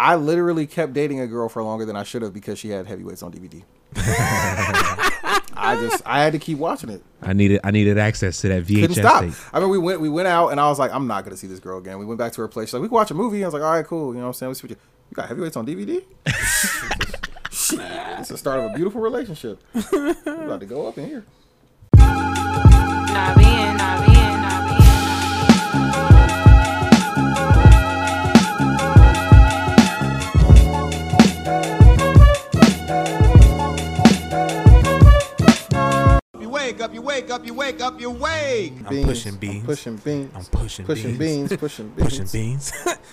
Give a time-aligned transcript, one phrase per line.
[0.00, 2.86] I literally kept dating a girl for longer than I should have because she had
[2.86, 3.62] heavyweights on DVD.
[3.96, 7.02] I just I had to keep watching it.
[7.20, 9.22] I needed I needed access to that Couldn't VHS stop.
[9.24, 9.34] tape.
[9.52, 11.46] I mean, we went we went out and I was like, I'm not gonna see
[11.48, 11.98] this girl again.
[11.98, 12.68] We went back to her place.
[12.70, 13.44] She's like, we can watch a movie.
[13.44, 14.14] I was like, all right, cool.
[14.14, 14.48] You know what I'm saying?
[14.50, 14.76] Let's see what you,
[15.10, 16.02] you got heavyweights on DVD.
[17.72, 19.62] It's the start of a beautiful relationship.
[19.92, 21.24] We're about to go up in here.
[21.96, 24.09] Nah bien, nah bien,
[36.80, 38.72] wake up, you wake up, you wake up, you wake.
[38.86, 39.60] I'm pushing beans.
[39.60, 40.32] I'm pushing beans.
[40.34, 41.48] I'm pushing pushing beans.
[41.50, 41.60] beans.
[41.60, 42.08] Pushing beans.
[42.08, 42.72] Pushing beans.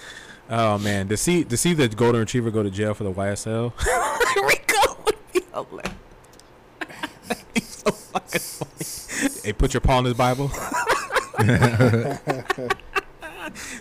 [0.50, 3.74] oh man, to see to see the golden retriever go to jail for the YSL.
[4.48, 5.94] Rico would be hilarious.
[7.54, 9.42] He's so fucking funny.
[9.44, 10.50] Hey, put your paw in his Bible.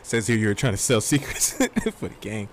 [0.02, 2.48] Says here you're trying to sell secrets for the gang.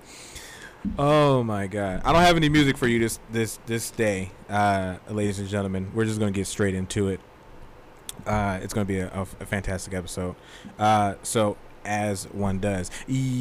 [0.99, 2.01] Oh my god!
[2.03, 5.89] I don't have any music for you this this this day, uh, ladies and gentlemen.
[5.93, 7.21] We're just gonna get straight into it.
[8.25, 10.35] Uh, it's gonna be a, a, fantastic episode.
[10.79, 13.33] Uh, so as one does, yo,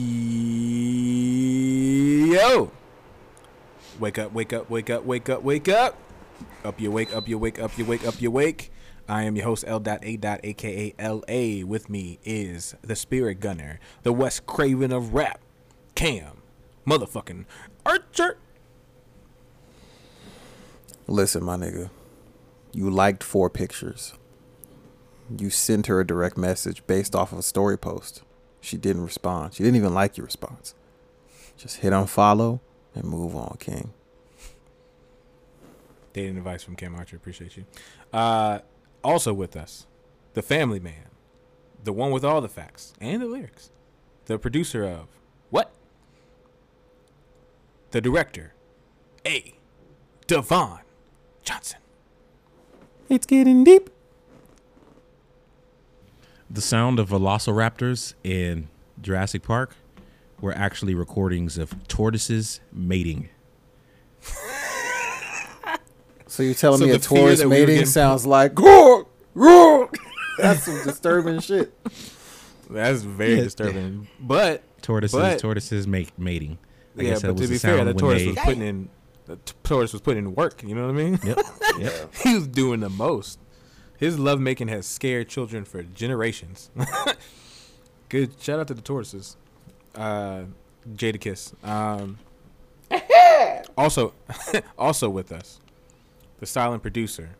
[4.00, 5.97] wake up, wake up, wake up, wake up, wake up,
[6.65, 8.73] up you wake, up you wake, up you wake, up you wake.
[9.09, 9.81] I am your host L.
[9.81, 10.17] Dot A.
[10.17, 11.25] Dot aka L.
[11.28, 11.65] A.
[11.65, 15.41] With me is the Spirit Gunner, the Wes Craven of rap,
[15.95, 16.43] Cam,
[16.87, 17.45] motherfucking
[17.84, 18.39] Archer.
[21.06, 21.91] Listen, my nigga.
[22.73, 24.15] You liked four pictures.
[25.38, 28.22] You sent her a direct message based off of a story post.
[28.61, 29.55] She didn't respond.
[29.55, 30.75] She didn't even like your response.
[31.56, 32.61] Just hit unfollow
[32.94, 33.92] and move on, King.
[36.12, 37.16] Dating advice from Cam Archer.
[37.16, 37.64] Appreciate you.
[38.12, 38.60] Uh,
[39.03, 39.86] also with us,
[40.34, 41.08] the family man,
[41.83, 43.70] the one with all the facts and the lyrics,
[44.27, 45.06] the producer of
[45.50, 45.72] what?
[47.91, 48.55] The director,
[49.27, 49.55] A.
[50.27, 50.80] Devon
[51.42, 51.78] Johnson.
[53.08, 53.91] It's getting deep.
[56.52, 58.68] The sound of velociraptors in
[59.00, 59.74] Jurassic Park
[60.40, 63.28] were actually recordings of tortoises mating.
[66.26, 68.58] So you're telling So me a tortoise fear Taurus that we were mating sounds like
[68.58, 69.90] roar, roar.
[70.38, 71.72] That's some disturbing shit.
[72.70, 73.42] That's very Yeah.
[73.44, 74.08] disturbing.
[74.19, 76.58] But Tortoises, But- tortoises make mating.
[76.98, 78.62] I yeah, guess but was to be fair, sound that when tortoise they- was putting
[78.62, 78.88] in.
[79.26, 80.62] The t- tortoise was putting in work.
[80.64, 81.19] You know what I mean?
[81.22, 81.38] Yep,
[81.78, 82.14] yep.
[82.24, 83.38] he was doing the most.
[84.02, 86.72] His lovemaking has scared children for generations.
[88.08, 88.32] Good.
[88.40, 89.36] Shout out to the tortoises.
[89.94, 90.46] Uh,
[90.92, 91.54] Jadakiss.
[91.64, 92.18] Um,
[93.78, 94.12] also,
[94.76, 95.60] also with us,
[96.40, 97.36] the silent producer,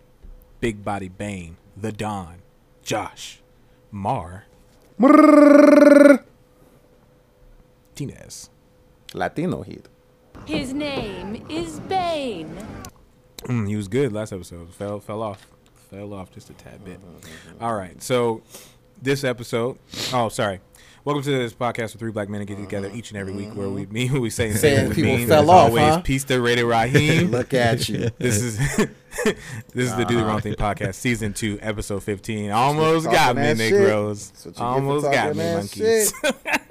[0.61, 2.37] Big Body Bane, the Don,
[2.85, 3.41] Josh,
[3.91, 4.45] Mar,
[7.97, 8.51] Tinez.
[9.13, 9.89] Latino heat.
[10.47, 12.57] His name is Bane.
[13.47, 14.73] Mm, he was good last episode.
[14.73, 15.49] Fell fell off.
[15.93, 16.99] Fell off just a tad bit.
[17.61, 18.03] All right.
[18.03, 18.41] So
[19.03, 19.79] this episode
[20.15, 20.61] oh sorry.
[21.05, 23.69] Welcome to this podcast where three black men get together each and every week where
[23.69, 25.29] we mean we say Saying things people mean.
[25.29, 26.01] fell As off, always, huh?
[26.01, 27.31] Peace to Radio Raheem.
[27.31, 28.09] Look at you.
[28.19, 28.57] this is
[29.27, 29.37] this
[29.75, 32.51] is the Do the Wrong Thing podcast, season two, episode fifteen.
[32.53, 33.59] Almost got me, that.
[33.59, 34.31] Negroes.
[34.31, 36.15] That's what you get for Almost got me, monkeys.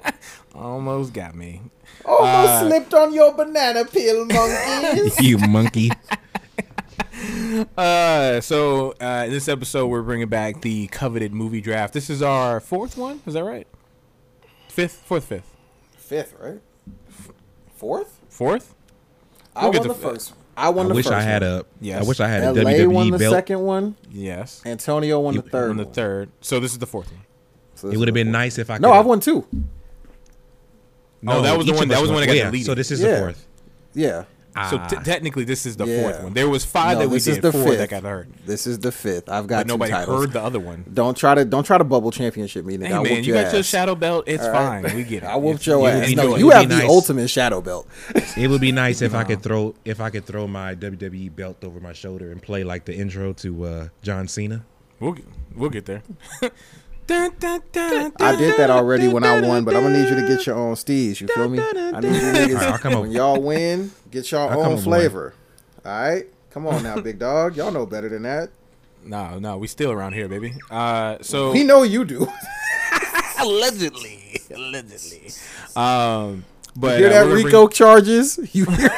[0.56, 1.60] Almost got me.
[2.04, 5.20] Almost Uh, slipped on your banana peel, monkeys.
[5.20, 5.92] you monkey.
[7.76, 11.92] Uh, so uh, in this episode, we're bringing back the coveted movie draft.
[11.94, 13.20] This is our fourth one.
[13.26, 13.66] Is that right?
[14.68, 15.54] Fifth, fourth, fifth,
[15.96, 16.60] Fifth, right?
[17.76, 18.18] Fourth?
[18.28, 18.74] fourth.
[19.54, 20.34] I We'll get won the the- first.
[20.56, 21.50] I won I the wish first I had one.
[21.52, 21.64] a.
[21.80, 22.04] Yes.
[22.04, 23.32] I wish I had a LA WWE won the belt.
[23.32, 23.96] second one.
[24.10, 24.60] Yes.
[24.66, 25.70] Antonio won the third.
[25.70, 25.92] On the one.
[25.94, 26.30] third.
[26.42, 27.22] So this is the fourth one.
[27.74, 28.32] So It would have been fourth.
[28.32, 28.76] nice if I.
[28.78, 29.46] No, could I won two.
[31.26, 32.14] Oh, that was the one- that was the won.
[32.14, 32.66] one that got yeah, deleted.
[32.66, 33.12] So this is Yeah.
[33.12, 33.46] the fourth.
[33.94, 34.24] Yeah.
[34.70, 34.86] So Ah.
[34.86, 36.34] t- technically, this is the fourth one.
[36.34, 37.78] There was five No, that we this is did, the four fifth.
[37.78, 39.30] that got heard, This is the fifth.
[39.30, 40.20] I've got but two nobody titles.
[40.20, 40.84] heard the other one.
[40.92, 42.86] Don't try to don't try to bubble championship me, nigga.
[42.88, 44.24] Hey I man, you your got your shadow belt.
[44.26, 44.82] It's All right?
[44.84, 44.94] fine.
[44.94, 45.26] We get it.
[45.26, 46.06] I whooped It's- your you ass.
[46.08, 46.40] can No, you it.
[46.40, 47.88] It would have be the ultimate shadow belt.
[48.36, 51.64] It would be nice if I could throw if I could throw my WWE belt
[51.64, 54.64] over my shoulder and play like the intro to uh, John Cena.
[55.00, 55.24] We'll get,
[55.56, 56.02] we'll get there.
[57.06, 59.98] Dun, dun, dun, I did that already dun, when I dun, won, but I'm gonna
[59.98, 61.20] need you to get your own steez.
[61.20, 61.58] You feel me?
[61.60, 64.72] I need you All right, I'll niggas come when y'all win, get your I'll come
[64.72, 65.34] own flavor.
[65.84, 67.56] All right, come on now, big dog.
[67.56, 68.50] Y'all know better than that.
[69.04, 70.54] No, no, we still around here, baby.
[70.70, 72.28] Uh, so We know you do.
[73.40, 75.32] allegedly, allegedly.
[75.74, 76.44] Um,
[76.76, 78.38] but hear uh, that we're gonna Rico charges?
[78.52, 78.90] You hear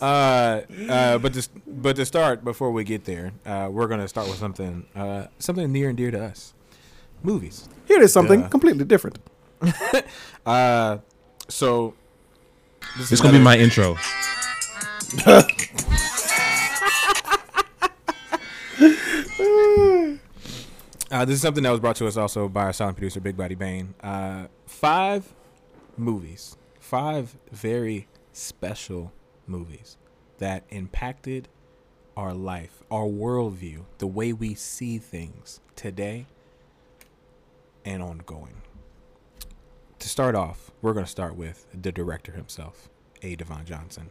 [0.00, 4.28] Uh, uh, but to, but to start, before we get there, uh, we're gonna start
[4.28, 6.54] with something, uh, something near and dear to us,
[7.22, 7.68] movies.
[7.86, 8.48] Here is something Duh.
[8.48, 9.18] completely different.
[10.46, 10.98] uh,
[11.48, 11.94] so
[12.96, 13.96] this This is gonna be another- my intro.
[21.10, 23.36] Uh, this is something that was brought to us also by our sound producer, Big
[23.36, 23.94] Body Bane.
[24.00, 25.32] Uh, five
[25.96, 29.12] movies, five very special
[29.54, 29.98] movies
[30.38, 31.48] that impacted
[32.16, 36.26] our life, our worldview, the way we see things today
[37.84, 38.62] and ongoing.
[39.98, 42.88] To start off, we're going to start with the director himself,
[43.22, 43.36] A.
[43.36, 44.10] Devon Johnson.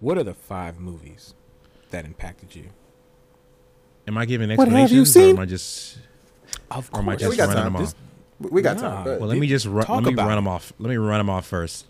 [0.00, 1.34] What are the five movies
[1.90, 2.70] that impacted you?
[4.06, 5.36] Am I giving What have you explanations or seen?
[5.36, 5.98] am I just?
[6.70, 7.72] Of Or am I Yeah, we got running time.
[7.74, 7.94] them This-
[8.50, 9.04] We got Nah.
[9.04, 9.20] time.
[9.20, 10.72] Well, let me just run, let me about run them off.
[10.78, 11.84] Let me run them off first.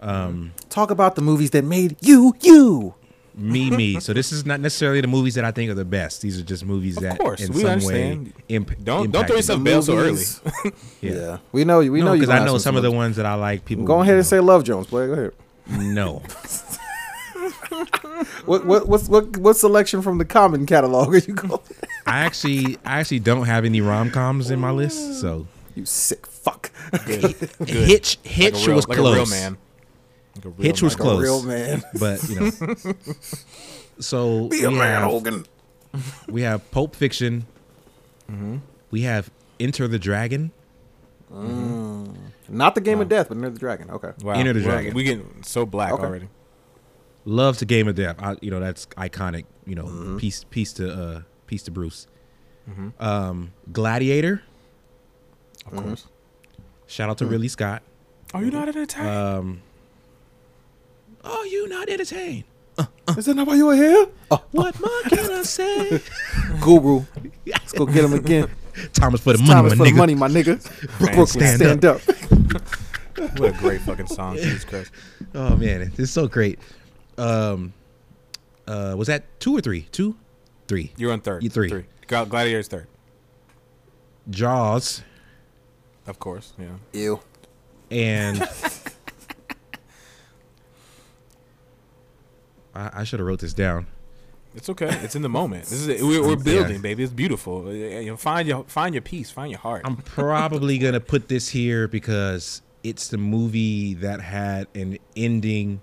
[0.00, 2.94] Um, Talk about the movies that made you you.
[3.36, 4.00] me, me.
[4.00, 6.22] So this is not necessarily the movies that I think are the best.
[6.22, 8.26] These are just movies Of that, course, in we some understand.
[8.26, 9.70] way, imp- Don't- don't throw yourself me.
[9.70, 10.22] Bell so early.
[11.00, 11.12] Yeah.
[11.12, 11.38] Yeah.
[11.52, 11.92] we know you.
[11.92, 12.20] We know no, you.
[12.20, 13.64] because I know some of the ones that I like.
[13.64, 15.06] People Go ahead you and say Love Jones, play.
[15.06, 15.32] Go ahead.
[15.68, 16.22] no.
[18.44, 21.60] What what what's what what selection from the Common catalog are you going?
[22.06, 25.20] I actually, I actually don't have any rom coms in my list.
[25.20, 26.70] So you sick fuck.
[27.06, 27.22] Good.
[27.58, 27.68] Good.
[27.68, 29.14] Hitch, Like Hitch a real, was like close.
[29.14, 29.58] a real man.
[30.36, 31.06] Like a real Hitch was man.
[31.06, 31.22] Like a close.
[31.22, 31.82] real man.
[32.00, 32.94] but you know.
[34.00, 35.44] So Be a man, have, Hogan.
[36.28, 37.46] we have Pulp Fiction.
[38.90, 40.52] We have Enter the Dragon.
[42.48, 43.90] Not the Game of Death, but Enter the Dragon.
[43.90, 44.12] Okay.
[44.22, 44.32] Wow.
[44.34, 44.94] Enter the We're- Dragon.
[44.94, 46.02] We getting so black Okay.
[46.02, 46.28] already.
[47.26, 48.16] Love to Game of Death.
[48.18, 49.44] I, you know that's iconic.
[49.66, 50.16] You know, Mm-hmm.
[50.16, 52.06] peace, peace to, uh, peace to Bruce.
[52.98, 54.42] Um, Gladiator.
[55.66, 56.06] Of course.
[56.86, 57.26] Shout out Mm-hmm.
[57.26, 57.82] to Ridley Scott.
[58.32, 59.14] Are you not an Italian?
[59.38, 59.62] Um,
[61.24, 62.44] oh, you not entertained?
[63.16, 64.06] Is that not why you were here?
[64.30, 66.00] Oh, What more can I say?
[66.60, 67.04] Guru.
[67.46, 68.48] Let's go get him again.
[68.92, 69.92] Thomas for the It's money, Thomas my for nigga.
[69.92, 70.98] the money, my nigga.
[70.98, 72.00] Brooklyn, stand stand, up.
[73.38, 74.36] what a great fucking song.
[74.36, 74.92] Jesus Christ.
[75.34, 76.58] Oh man, it's so great.
[77.18, 77.74] Um,
[78.66, 79.82] uh, was that two or three?
[79.92, 80.16] Two,
[80.68, 80.92] three.
[80.96, 81.42] You're on third.
[81.42, 81.68] You three.
[81.68, 81.84] Three.
[82.06, 82.86] Gladiator's third.
[84.30, 85.02] Jaws
[86.06, 86.52] Of course.
[86.58, 86.68] Yeah.
[86.92, 87.20] Ew.
[87.90, 88.38] and
[92.74, 93.86] I, I should have wrote this down.
[94.54, 94.88] It's okay.
[95.02, 95.62] It's in the moment.
[95.64, 96.02] This is it.
[96.02, 96.42] We're, we're Yeah.
[96.42, 97.04] building, baby.
[97.04, 97.72] It's beautiful.
[97.72, 99.30] You find your find your peace.
[99.30, 99.82] Find your heart.
[99.84, 105.80] I'm probably gonna put this here because it's the movie that had an ending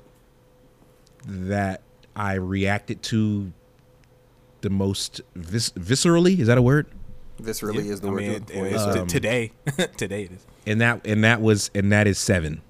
[1.25, 1.81] that
[2.15, 3.51] I reacted to
[4.61, 6.39] the most vis- viscerally.
[6.39, 6.87] Is that a word?
[7.39, 7.93] This really Yeah.
[7.93, 8.17] is the I word.
[8.17, 9.51] mean, you're it- looking it's Yes, t- today.
[9.97, 10.45] today it is.
[10.65, 12.61] And that and that was and that is seven.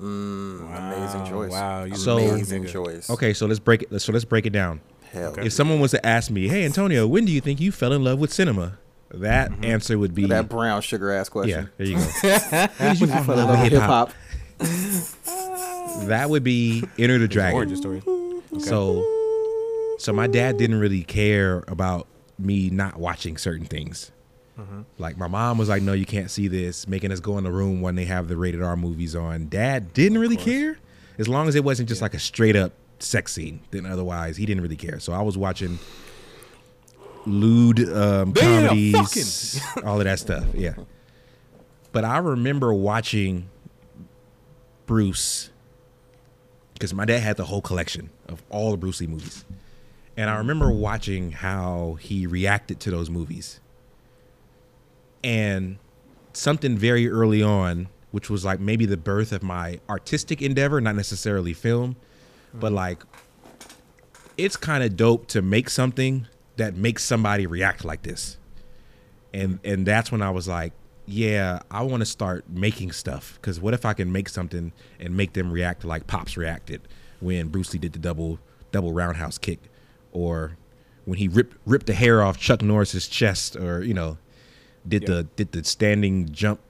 [0.00, 1.50] Mm, amazing Wow, choice.
[1.52, 3.08] wow, you So- amazing choice.
[3.10, 3.98] Okay, so let's break it.
[4.00, 4.80] So let's break it down.
[5.12, 5.30] Hell.
[5.30, 5.46] Okay.
[5.46, 8.04] If someone was to ask me, "Hey, Antonio, when do you think you fell in
[8.04, 8.78] love with cinema?"
[9.10, 9.64] That mm-hmm.
[9.64, 11.58] answer would be That brown sugar ass question.
[11.60, 11.66] yeah.
[11.78, 12.02] There you go.
[12.78, 14.12] when did you fall in love with Hip hip hop?
[14.60, 16.06] hop.
[16.08, 17.56] That would be Enter the Dragon.
[17.56, 18.02] Origin story.
[18.58, 19.04] So,
[19.98, 22.06] so my dad didn't really care about
[22.38, 24.10] me not watching certain things.
[24.98, 27.50] Like my mom was like, "No, you can't see this," making us go in the
[27.52, 29.48] room when they have the rated R movies on.
[29.48, 30.78] Dad didn't really care,
[31.18, 33.60] as long as it wasn't just like a straight up sex scene.
[33.70, 34.98] Then otherwise, he didn't really care.
[34.98, 35.78] So I was watching
[37.26, 40.44] lewd um, comedies, all of that stuff.
[40.54, 40.74] Yeah,
[41.92, 43.48] but I remember watching
[44.86, 45.50] Bruce
[46.72, 49.44] because my dad had the whole collection of all the Bruce Lee movies.
[50.16, 53.60] And I remember watching how he reacted to those movies.
[55.26, 55.78] And
[56.32, 60.94] something very early on, which was like maybe the birth of my artistic endeavor, not
[60.94, 62.60] necessarily film, mm-hmm.
[62.60, 63.02] but like
[64.36, 68.38] it's kind of dope to make something that makes somebody react like this.
[69.34, 69.72] And mm-hmm.
[69.72, 70.72] and that's when I was like,
[71.06, 75.16] yeah, I want to start making stuff cuz what if I can make something and
[75.16, 76.82] make them react like Pops reacted
[77.20, 78.38] when Bruce Lee did the double
[78.70, 79.58] double roundhouse kick
[80.12, 80.56] or
[81.04, 84.18] when he ripped ripped the hair off Chuck Norris's chest or you know
[84.88, 85.08] did Yeah.
[85.08, 86.60] the did the standing jump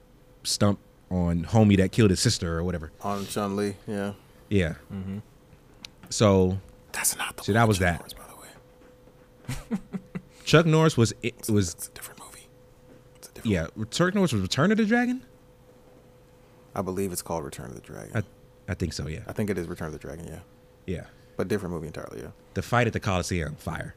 [0.43, 2.91] stump on homie that killed his sister or whatever.
[3.01, 3.75] On Chun Li.
[3.87, 4.13] Yeah.
[4.49, 4.75] Yeah.
[4.93, 5.19] Mm-hmm.
[6.09, 6.59] So
[6.91, 7.99] That's not the one that was Chuck that.
[7.99, 9.79] Norris, by the way.
[10.45, 12.47] Chuck Norris was it was It's a different movie.
[13.15, 15.23] It's a different yeah, Chuck Norris was Return of the Dragon?
[16.75, 18.15] I believe it's called Return of the Dragon.
[18.15, 18.23] I
[18.71, 19.21] I think so, yeah.
[19.27, 20.39] I think it is Return of the Dragon, yeah.
[20.85, 21.05] Yeah.
[21.37, 22.29] But different movie entirely, yeah.
[22.53, 23.95] The fight at the Coliseum, fire.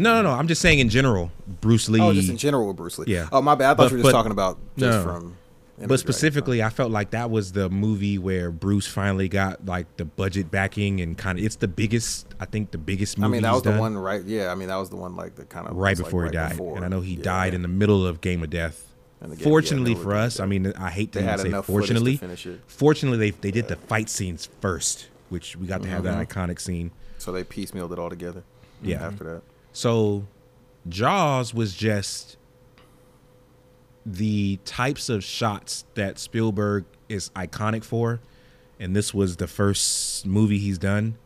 [0.00, 0.30] No, no, no.
[0.36, 1.30] I'm just saying in general,
[1.60, 2.00] Bruce Lee.
[2.00, 3.06] Oh, just in general with Bruce Lee.
[3.08, 3.28] Yeah.
[3.32, 3.66] Oh, my bad.
[3.66, 5.02] I thought But- you were but- just talking about just no.
[5.04, 5.36] from.
[5.82, 10.04] But specifically, I felt like that was the movie where Bruce finally got like the
[10.04, 13.26] budget backing and kind of it's the biggest, I think, the biggest movie.
[13.26, 14.22] I mean, that was the done one, right?
[14.22, 16.24] Yeah, I mean, that was the one like the kind of right was, like, before
[16.26, 16.76] he died, before.
[16.76, 17.56] and I know he Yeah, died yeah.
[17.56, 18.86] in the middle of Game of Death.
[19.22, 21.64] Game- Fortunately yeah, for us, I mean, I hate to They even had say footage
[21.66, 22.20] to fortunately.
[22.66, 26.18] Fortunately, they they did the fight scenes first, which we got to have Mm-hmm.
[26.18, 26.90] that iconic scene.
[27.16, 28.42] so they piecemealed it all together.
[28.82, 29.06] Yeah.
[29.06, 29.42] After that,
[29.72, 30.26] So,
[30.88, 32.36] Jaws was just
[34.06, 38.20] the types of shots that Spielberg is iconic for,
[38.78, 41.16] and this was the first movie he's done.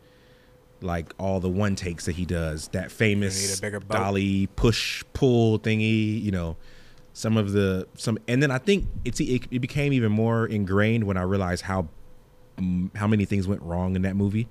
[0.81, 3.97] Like all the one takes that he does, that famous a bigger boat.
[3.97, 6.57] dolly push pull thingy, you know,
[7.13, 11.05] some of the some, and then I think it's it, it became even more ingrained
[11.05, 11.87] when I realized how
[12.93, 14.47] how many things went wrong in that movie,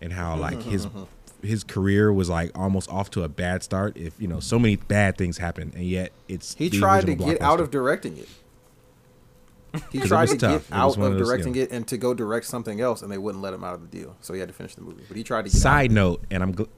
[0.00, 0.86] and how like his
[1.42, 3.96] his career was like almost off to a bad start.
[3.96, 7.40] If you know, so many bad things happened, and yet it's he tried to get
[7.42, 8.28] out of directing it.
[9.92, 10.68] He tried to tough.
[10.70, 11.60] get out of of those, you directing know.
[11.60, 13.88] it and to go direct something else, and they wouldn't let him out of the
[13.98, 14.16] deal.
[14.22, 15.02] So he had to finish the movie.
[15.06, 15.94] But he tried to get Side out.
[15.94, 16.68] note, and I'm gl-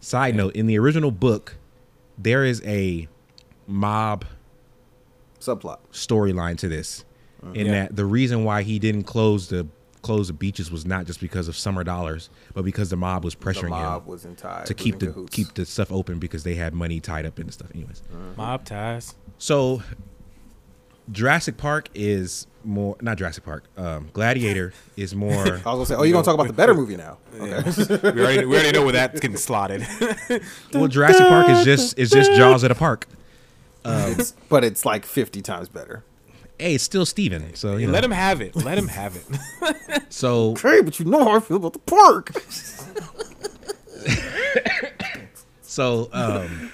[0.00, 1.56] side note in the original book,
[2.18, 3.08] there is a
[3.66, 4.26] mob
[5.40, 5.78] subplot.
[5.92, 7.04] storyline to this,
[7.42, 7.52] uh-huh.
[7.52, 7.72] in Yeah.
[7.72, 9.66] that the reason why he didn't close the
[10.02, 13.34] close the beaches was not just because of summer dollars, but because the mob was
[13.34, 15.34] The pressuring mob him was in tie to was keep the cahoots.
[15.34, 17.68] keep the stuff open because they had money tied up in the stuff.
[17.74, 18.02] Anyways,
[18.36, 19.14] Mob ties.
[19.38, 19.82] so
[21.10, 23.64] Jurassic Park is more not Jurassic Park.
[23.76, 25.32] Um, Gladiator is more.
[25.34, 27.18] I was gonna say, oh, you're gonna talk about the better movie now.
[27.38, 28.10] Okay.
[28.12, 29.86] we already we already know where that's getting slotted.
[30.72, 33.06] well, Jurassic Park is just is just Jaws at a park.
[33.84, 36.04] it's, but it's like 50 times better.
[36.62, 37.56] Hey, it's still Steven.
[37.56, 37.92] So you know.
[37.92, 38.54] Let him have it.
[38.54, 39.24] Let him have it.
[40.12, 42.32] So Hey, but you know how I feel about the park.
[45.62, 46.70] So, um,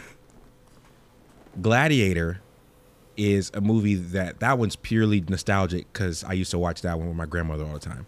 [1.62, 2.40] Gladiator
[3.16, 7.06] is a movie that that one's purely nostalgic because I used to watch that one
[7.06, 8.06] with my grandmother all the time.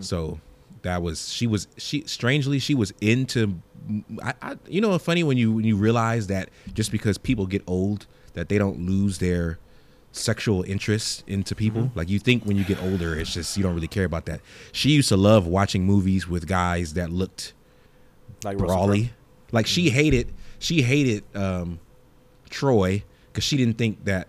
[0.00, 0.38] So
[0.82, 3.58] that was she was she strangely she was into.
[4.22, 7.62] I, I you know funny when you when you realize that just because people get
[7.66, 9.58] old that they don't lose their
[10.12, 13.74] sexual interest into people like you think when you get older it's just you don't
[13.74, 14.40] really care about that
[14.72, 17.52] she used to love watching movies with guys that looked
[18.44, 19.12] Like brawly.
[19.52, 21.78] Like she hated she hated um,
[22.50, 24.28] Troy because she didn't think that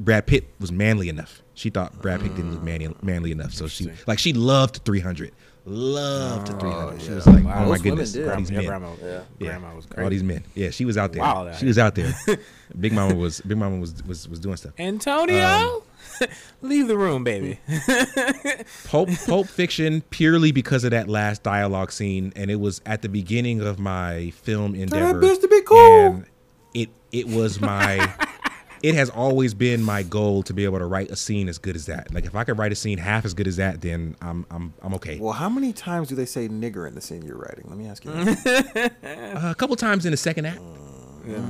[0.00, 1.42] Brad Pitt was manly enough.
[1.54, 3.52] She thought Brad Pitt didn't look manly, manly enough.
[3.52, 5.32] So she like she loved 300.
[5.68, 7.02] Loved 300.
[7.02, 7.52] She was like, Wow.
[7.56, 8.28] oh my Most women goodness, did.
[8.28, 8.66] all these yeah, men.
[8.66, 9.20] grandma, Yeah.
[9.38, 10.44] Yeah, grandma was all these men.
[10.54, 11.20] Yeah, she was out there.
[11.20, 12.14] Wild out she was out there.
[12.80, 14.72] Big Mama was Big Mama was was was doing stuff.
[14.78, 15.82] Antonio,
[16.20, 16.28] um,
[16.62, 17.58] leave the room, baby.
[18.84, 23.08] Pulp Pulp Fiction purely because of that last dialogue scene, and it was at the
[23.08, 25.20] beginning of my film endeavor.
[25.20, 26.06] bitch to be cool.
[26.06, 26.26] And
[26.74, 28.12] it it was my.
[28.82, 31.76] It has always been my goal to be able to write a scene as good
[31.76, 32.12] as that.
[32.12, 34.74] Like if I could write a scene half as good as that, then I'm I'm
[34.82, 35.18] I'm okay.
[35.18, 37.64] Well, how many times do they say nigger in the scene you're writing?
[37.68, 38.10] Let me ask you.
[38.12, 38.92] that.
[39.08, 40.60] Uh, a couple times in the second act,
[41.26, 41.40] yeah,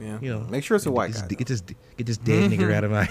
[0.00, 0.40] yeah, you know.
[0.50, 1.26] Make sure it's a white Get guy.
[1.28, 1.60] this, get this
[1.96, 3.08] get this dead nigger out of my.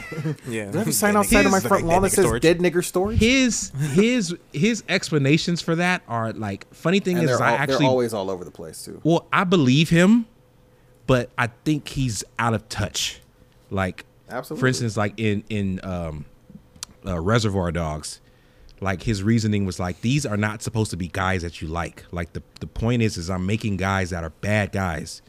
[0.47, 0.71] yeah.
[0.71, 2.41] Do I have a sign outside of my front lawn that says storage.
[2.41, 3.19] "Dead Nigger Storage"?
[3.19, 7.79] His his his explanations for that are like funny thing And is they're, I actually
[7.79, 8.99] they're always all over the place too.
[9.03, 10.25] Well, I believe him,
[11.07, 13.21] but I think he's out of touch.
[13.73, 14.59] Like, Absolutely.
[14.61, 16.25] for instance, like in in um,
[17.05, 18.21] uh, Reservoir Dogs,
[18.79, 22.05] like his reasoning was like these are not supposed to be guys that you like.
[22.11, 25.21] Like the the point is, is I'm making guys that are bad guys,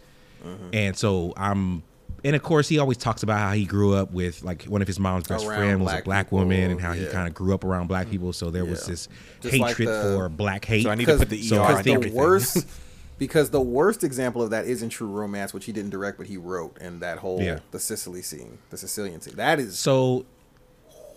[0.45, 0.69] Mm-hmm.
[0.75, 1.83] and so I'm.
[2.27, 4.89] And of course, he always talks about how he grew up with like one of
[4.89, 7.29] his mom's best Around friend was a black black people, woman, and how he kind
[7.29, 8.33] of grew up around black people.
[8.33, 9.09] So there was this
[9.43, 10.85] Just like hatred the- for black hate.
[10.85, 12.17] So I need to put the ER I on because think the everything.
[12.17, 12.67] worst,
[13.25, 16.37] because the worst example of that isn't True Romance, which he didn't direct, but he
[16.37, 17.61] wrote, and that whole Yeah.
[17.71, 19.37] the Sicily scene, the Sicilian scene.
[19.37, 20.27] That is so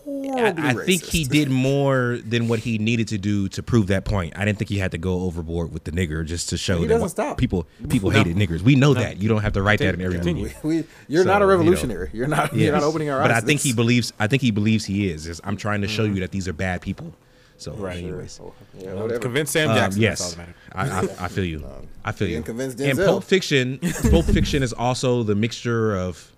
[0.08, 4.06] I, I think he did more than what he needed to do to prove that
[4.06, 4.38] point.
[4.38, 6.88] I didn't think he had to go overboard with the nigger just to show He
[6.88, 7.38] that stop.
[7.38, 8.62] people people hated niggers.
[8.62, 9.18] We know that.
[9.18, 10.44] You don't have to write that in every Continue.
[10.44, 10.56] movie.
[10.64, 11.58] We, you're So, not a you know.
[11.58, 12.10] revolutionary.
[12.14, 12.54] You are not.
[12.56, 13.38] You're not opening our But eyes.
[13.38, 14.14] I to think he believes.
[14.18, 15.28] I think he believes he is.
[15.28, 16.20] Is I'm trying to show you mm-hmm.
[16.22, 17.14] that these are bad people.
[17.58, 17.98] So, Right.
[17.98, 18.40] anyways,
[18.78, 19.20] Yeah, Um.
[19.20, 20.02] Convince Sam um, Jackson.
[20.02, 20.48] That's all yes.
[20.74, 21.66] I, I, I feel you.
[22.06, 22.44] I feel You you.
[22.44, 23.80] can convince And Pulp Fiction,
[24.12, 26.32] Pulp Fiction is also the mixture of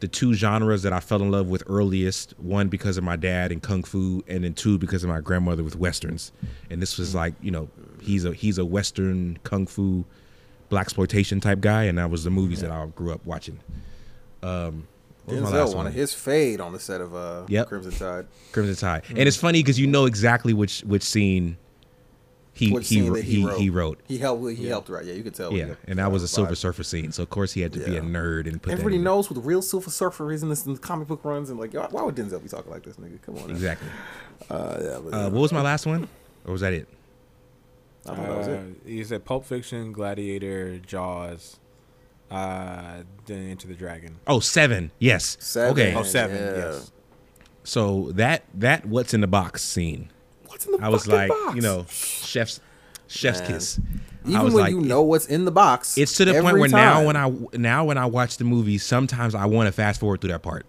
[0.00, 2.34] the two genres that I fell in love with earliest.
[2.38, 5.62] One because of my dad and kung fu, and then two because of my grandmother
[5.64, 6.30] with westerns.
[6.70, 7.68] And this was like, you know,
[8.00, 10.04] he's a he's a western kung fu
[10.70, 13.58] blaxploitation type guy, and that was the movies that I grew up watching.
[14.42, 14.93] Um, what was my
[15.28, 17.68] Denzel last wanted his fade on the set of uh, Yep.
[17.68, 18.26] Crimson Tide.
[18.52, 21.56] Crimson Tide, and it's funny because you know exactly which which scene
[22.52, 24.00] he What he scene wr- that he, he wrote.
[24.06, 24.48] He helped.
[24.52, 25.06] He helped write.
[25.06, 25.52] Yeah, you could tell.
[25.52, 26.56] Yeah, Yeah, and that was a Silver vibe.
[26.58, 27.10] Surfer scene.
[27.10, 29.02] So of course he had to be a nerd and put that Everybody in.
[29.02, 31.58] knows who the real Silver Surfer is in this in the comic book runs, and
[31.58, 33.20] like, yo, why would Denzel be talking like this, nigga?
[33.22, 33.48] Come on.
[33.48, 33.54] now.
[33.54, 33.88] exactly.
[34.50, 36.06] Uh, yeah, but, Uh, what was my last one,
[36.44, 36.86] or was that it?
[38.04, 38.58] I thought that was it.
[38.58, 41.58] Uh, you said Pulp Fiction, Gladiator, Jaws.
[42.34, 44.16] Uh, then Enter the Dragon.
[44.26, 44.90] Oh, seven.
[44.98, 45.36] Yes.
[45.40, 45.72] Seven.
[45.72, 45.94] Okay.
[45.94, 46.36] Oh, seven.
[46.36, 46.56] Yeah.
[46.72, 46.90] Yes.
[47.62, 50.10] So that that what's in the box scene.
[50.46, 50.86] What's in the box?
[50.86, 51.54] I was like, box?
[51.56, 52.60] you know, chef's
[53.06, 53.48] chef's Man.
[53.52, 53.80] kiss.
[54.26, 56.46] I even was when like, you know what's in the box, it's to the point
[56.46, 59.72] every where now when I now when I watch the movie, sometimes I want to
[59.72, 60.66] fast forward through that part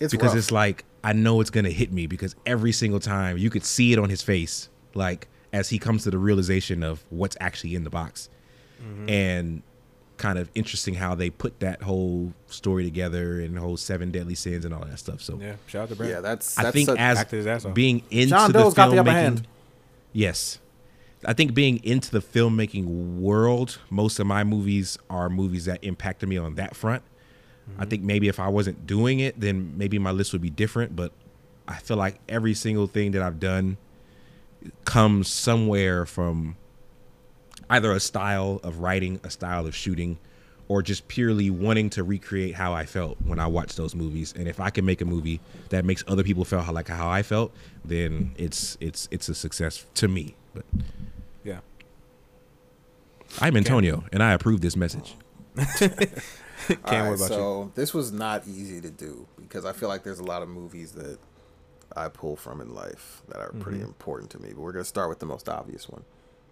[0.00, 0.38] it's because rough.
[0.38, 3.92] it's like I know it's gonna hit me because every single time you could see
[3.92, 7.84] it on his face, like as he comes to the realization of what's actually in
[7.84, 8.28] the box,
[8.82, 9.08] Mm-hmm.
[9.08, 9.62] and
[10.18, 14.34] kind of interesting how they put that whole story together and the whole seven deadly
[14.34, 15.22] sins and all that stuff.
[15.22, 15.54] So Yeah.
[15.66, 16.10] Shout out to Brad.
[16.10, 18.90] yeah, that's, I that's think such- as acted his being into John the Doe's got
[18.90, 19.48] the upper filmmaking, hand.
[20.12, 20.58] yes,
[21.24, 26.28] I think being into the filmmaking world, most of my movies are movies that impacted
[26.28, 27.02] me on that front.
[27.66, 27.90] I mm-hmm.
[27.90, 30.94] think maybe if I wasn't doing it, then maybe my list would be different.
[30.94, 31.12] But
[31.66, 33.78] I feel like every single thing that I've done
[34.84, 36.56] comes somewhere from
[37.70, 40.18] either a style of writing, a style of shooting,
[40.68, 44.34] or just purely wanting to recreate how I felt when I watched those movies.
[44.36, 47.08] And if I can make a movie that makes other people feel how, like how
[47.08, 50.34] I felt, then it's it's it's a success to me.
[50.54, 50.64] But
[51.44, 51.60] yeah.
[53.40, 55.14] I'm Antonio, and I approve this message.
[55.56, 55.96] Cam,
[56.68, 57.26] All what right, about you?
[57.28, 60.48] so this was not easy to do because I feel like there's a lot of
[60.48, 61.18] movies that
[61.96, 63.60] I pull from in life that are Mm-hmm.
[63.60, 64.50] pretty important to me.
[64.50, 66.04] But we're gonna start with the most obvious one.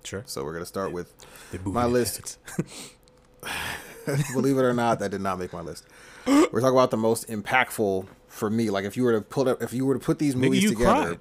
[0.06, 0.22] Sure.
[0.26, 1.12] So we're gonna start with
[1.50, 2.38] The my list.
[4.34, 5.84] Believe it or not, that did not make my list.
[6.26, 8.70] We're talking about the most impactful for me.
[8.70, 11.18] Like if you were to put up, if you were to put these movies together,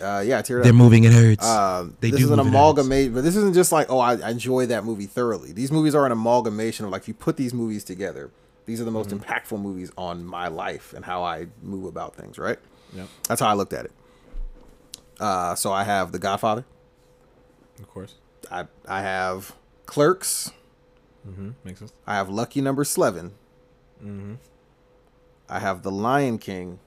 [0.00, 0.76] uh, yeah, tear it They're up.
[0.76, 1.44] moving, it hurts.
[1.44, 4.14] Um, They this do is an move amalgamation, but this isn't just like, oh, I,
[4.16, 5.50] I enjoy that movie thoroughly.
[5.52, 8.30] These movies are an amalgamation of like, if you put these movies together,
[8.66, 9.24] these are the most Mm-hmm.
[9.32, 12.38] impactful movies on my life and how I move about things.
[12.38, 12.58] Right?
[12.94, 13.08] Yep.
[13.26, 13.92] That's how I looked at it.
[15.18, 16.64] Uh, so I have The Godfather.
[17.78, 18.14] Of course.
[18.50, 19.54] I I have
[19.86, 20.50] Clerks.
[21.28, 21.50] Mm-hmm.
[21.64, 21.92] Makes sense.
[22.06, 23.32] I have Lucky Number Slevin
[24.02, 24.34] Mm-hmm.
[25.48, 26.78] I have The Lion King,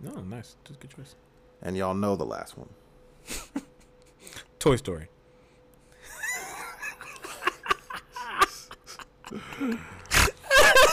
[0.00, 0.56] No, nice.
[0.64, 1.14] Just good choice.
[1.62, 2.68] and y'all know the last one.
[4.58, 5.08] Toy Story.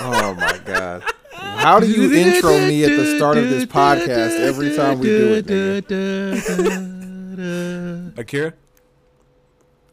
[0.02, 1.04] Oh my god.
[1.34, 5.34] How do you intro me at the start of this podcast every time we do
[5.36, 5.48] it?
[5.88, 6.36] nigga?
[8.19, 8.54] Akira.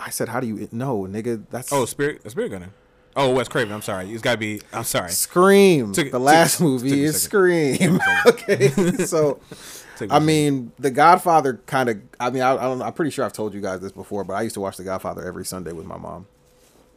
[0.05, 0.69] I said, how do you?
[0.73, 1.45] No, nigga.
[1.51, 2.29] That's Oh, Spirit.
[2.31, 2.71] Spirit Gunner.
[3.15, 3.73] Oh, Wes Craven.
[3.73, 4.11] I'm sorry.
[4.11, 4.61] It's got to be.
[4.73, 5.11] I'm sorry.
[5.11, 5.93] Scream.
[5.93, 7.23] Took- the last took movie a is.
[7.23, 8.01] Scream.
[8.27, 8.69] okay,
[9.05, 9.39] so
[9.99, 12.01] Took I mean, The Godfather kind of.
[12.19, 12.79] I mean, I, I don't.
[12.79, 14.77] know, I'm pretty sure I've told you guys this before, but I used to watch
[14.79, 16.27] The Godfather every Sunday with my mom,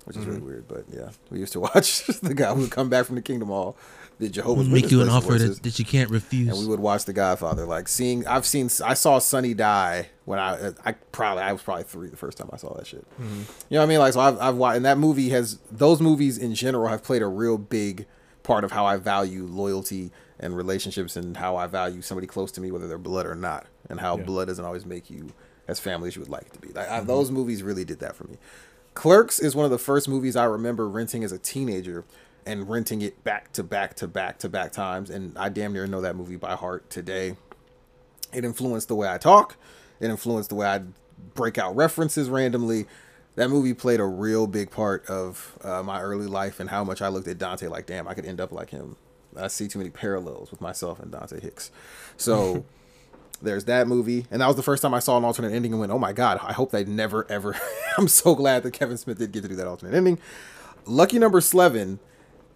[0.06, 0.48] which is really Mm-hmm.
[0.48, 0.68] weird.
[0.70, 3.50] But yeah, we used to watch the guy who would come back from the Kingdom
[3.50, 3.76] Hall,
[4.20, 6.48] the Jehovah's make Witness you an offer voices, that, that you can't refuse.
[6.48, 7.66] and we would watch The Godfather.
[7.66, 11.84] Like seeing, I've seen, I saw Sonny die when I, I probably, I was probably
[11.84, 13.06] three the first time I saw that shit.
[13.20, 13.42] Mm-hmm.
[13.70, 14.00] You know what I mean?
[14.00, 17.22] Like, so I've, I've watched, and that movie has, those movies in general have played
[17.22, 18.06] a real big
[18.44, 22.62] part of how I value loyalty and relationships and how I value somebody close to
[22.62, 24.24] me, whether they're blood or not, and how Yeah.
[24.24, 25.32] blood doesn't always make you
[25.68, 26.70] as family as you would like it to be.
[26.70, 27.08] Like, I, mm-hmm.
[27.08, 28.38] those movies really did that for me.
[28.94, 32.06] Clerks is one of the first movies I remember renting as a teenager
[32.46, 35.10] and renting it back to back to back to back times.
[35.10, 37.36] And I damn near know that movie by heart today.
[38.34, 39.56] It influenced the way I talk.
[40.00, 40.82] It influenced the way I
[41.34, 42.86] break out references randomly.
[43.36, 47.02] That movie played a real big part of uh, my early life and how much
[47.02, 48.96] I looked at Dante like, damn, I could end up like him.
[49.36, 51.72] I see too many parallels with myself and Dante Hicks.
[52.16, 52.64] So
[53.42, 54.26] there's that movie.
[54.32, 56.14] And that was the first time I saw an alternate ending and went, oh my
[56.14, 57.58] God, I hope they never, ever.
[57.98, 60.20] I'm so glad that Kevin Smith did get to do that alternate ending.
[60.86, 62.00] Lucky number Slevin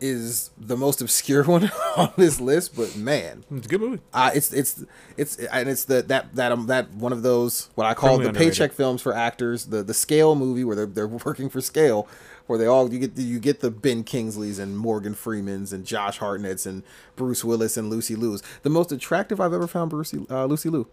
[0.01, 4.01] is the most obscure one on this list, but man, It's a good movie.
[4.13, 4.83] uh, it's it's
[5.17, 8.27] it's and it's the that that um, that one of those what I call the
[8.27, 8.53] underrated.
[8.53, 12.07] paycheck films for actors, the the scale movie where they're they're working for scale,
[12.47, 15.85] where they all you get the, you get the Ben Kingsleys and Morgan Freemans and
[15.85, 16.83] Josh Hartnett's and
[17.17, 18.41] Bruce Willis and Lucy Liu's.
[18.63, 20.88] The most attractive I've ever found Brucey, uh, Lucy Liu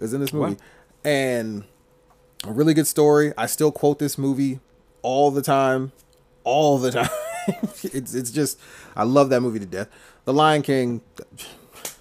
[0.00, 0.60] is in this movie, Wow.
[1.04, 1.64] and
[2.44, 3.32] a really good story.
[3.38, 4.58] I still quote this movie
[5.02, 5.92] all the time,
[6.42, 7.08] all the time.
[7.82, 8.58] it's it's just
[8.96, 9.88] I love that movie to death.
[10.24, 11.00] The Lion King,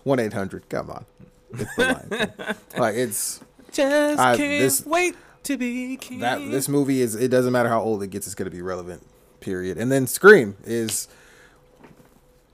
[0.03, 0.67] one eight hundred.
[0.69, 1.05] Come on,
[1.53, 2.55] it's the Lion King.
[2.81, 3.39] like it's
[3.71, 6.19] Just I- can't this- wait to be king.
[6.19, 7.15] that this movie is.
[7.15, 9.05] It doesn't matter how old it gets, it's gonna be relevant.
[9.41, 9.77] Period.
[9.77, 11.07] And then Scream is.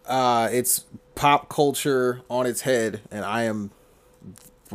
[0.05, 3.69] Uh, it's pop culture on its head, and I am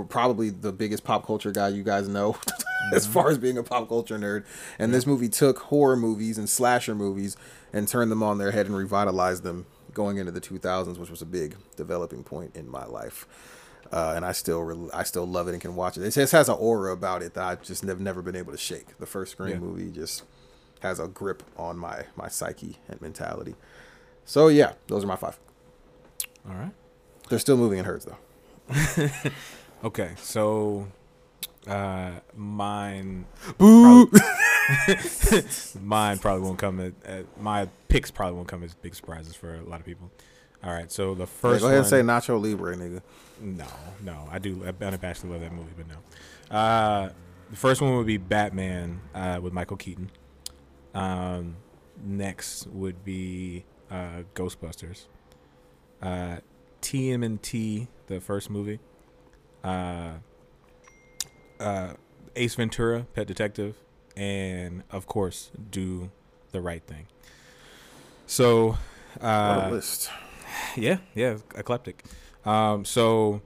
[0.09, 2.37] probably the biggest pop culture guy you guys know
[2.93, 4.45] as far as being a pop culture nerd.
[4.79, 7.37] And this movie took horror movies and slasher movies
[7.75, 11.21] and turned them on their head and revitalized them going into the 2000s, which was
[11.21, 13.27] a big developing point in my life.
[13.93, 16.03] Uh, and I still re- I still love it and can watch it.
[16.03, 18.59] It just has an aura about it that I just have never been able to
[18.59, 18.97] shake.
[18.99, 19.59] The first Scream Yeah.
[19.59, 20.25] movie just
[20.81, 23.55] has a grip on my my psyche and mentality.
[24.25, 25.39] So yeah, those are my five.
[26.49, 26.73] All right.
[27.29, 29.09] They're still moving in herds though.
[29.85, 30.89] Okay, so
[31.67, 33.27] uh mine
[33.59, 34.11] Boo!
[35.83, 39.55] mine probably won't come at, at my picks probably won't come as big surprises for
[39.57, 40.11] a lot of people.
[40.63, 43.03] All right, so the Yeah, first go ahead and say Nacho Libre, nigga.
[43.41, 43.67] No,
[44.03, 44.65] no, I do.
[44.67, 46.57] I unabashedly love that movie, but no.
[46.57, 47.11] Uh,
[47.51, 50.11] the first one would be Batman uh, with Michael Keaton.
[50.95, 51.57] Um,
[52.03, 55.07] next would be uh, Ghostbusters.
[56.01, 56.37] Uh,
[56.81, 58.79] TMNT, the first movie.
[59.63, 60.13] Uh,
[61.61, 61.93] uh,
[62.37, 63.77] Ace Ventura, Pet Detective,
[64.17, 66.11] and of course, Do
[66.53, 67.07] the Right Thing.
[68.27, 68.79] So,
[69.21, 70.11] uh, list.
[70.77, 72.05] yeah, yeah, eclectic.
[72.45, 73.43] Um, so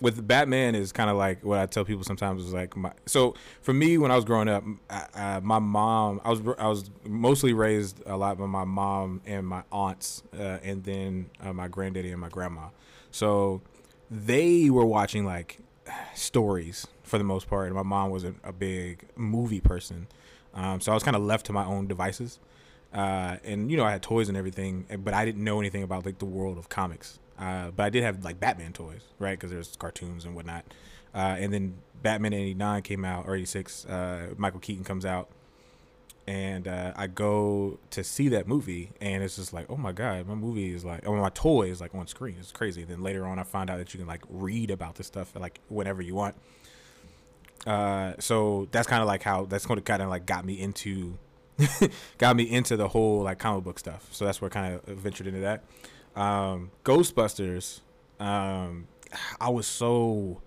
[0.00, 2.92] with Batman is kind of like what I tell people sometimes is like my.
[3.06, 6.66] So for me, when I was growing up, I, I, my mom, I was I
[6.66, 11.52] was mostly raised a lot by my mom and my aunts, uh, and then uh,
[11.52, 12.68] my granddaddy and my grandma.
[13.12, 13.62] So
[14.10, 15.58] they were watching like
[16.14, 20.06] stories for the most part, my mom wasn't a big movie person.
[20.54, 22.38] Um, so I was kind of left to my own devices
[22.92, 25.82] uh, and you know I had toys and everything, eh, but I didn't know anything
[25.82, 27.18] about like the world of comics.
[27.38, 29.38] Uh, but I did have like Batman toys, right?
[29.38, 30.64] Because there's cartoons and whatnot.
[31.14, 33.86] Uh, and then Batman '89 came out, or '86.
[33.86, 35.28] Uh, Michael Keaton comes out,
[36.26, 40.26] and uh, I go to see that movie, and it's just like, oh my god,
[40.26, 42.36] my movie is like, oh my toy is like on screen.
[42.38, 42.84] It's crazy.
[42.84, 45.60] Then later on, I find out that you can like read about this stuff like
[45.68, 46.36] whenever you want.
[47.66, 50.60] Uh, so that's kind of like how that's going to kind of like got me
[50.60, 51.18] into
[52.18, 54.08] got me into the whole like comic book stuff.
[54.12, 55.64] So that's where I kind of ventured into that.
[56.14, 57.80] Um, Ghostbusters,
[58.20, 58.86] um,
[59.40, 60.40] I was so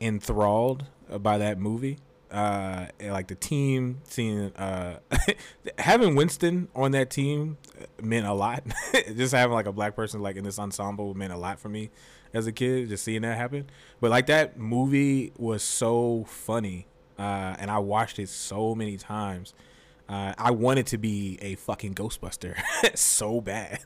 [0.00, 0.84] enthralled
[1.20, 1.98] by that movie.
[2.30, 4.98] Uh, like the team, seeing uh,
[5.78, 7.56] having Winston on that team
[8.02, 8.64] meant a lot.
[9.16, 11.90] just having like a black person like in this ensemble meant a lot for me
[12.34, 12.88] as a kid.
[12.88, 16.86] Just seeing that happen, but like that movie was so funny,
[17.18, 19.54] uh, and I watched it so many times.
[20.08, 22.56] Uh, I wanted to be a fucking Ghostbuster
[22.94, 23.80] so bad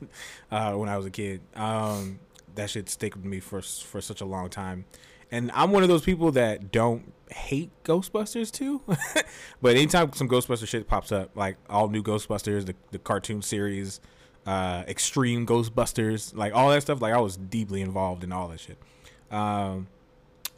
[0.51, 1.41] uh, when I was a kid.
[1.55, 2.19] Um,
[2.55, 4.85] that shit stick with me for for such a long time,
[5.31, 8.81] and I'm one of those people that don't hate Ghostbusters too.
[9.61, 13.99] but anytime some Ghostbuster shit pops up, like all new Ghostbusters, the the cartoon series,
[14.45, 18.59] uh, Extreme Ghostbusters, like all that stuff, like I was deeply involved in all that
[18.59, 18.77] shit.
[19.31, 19.87] Um,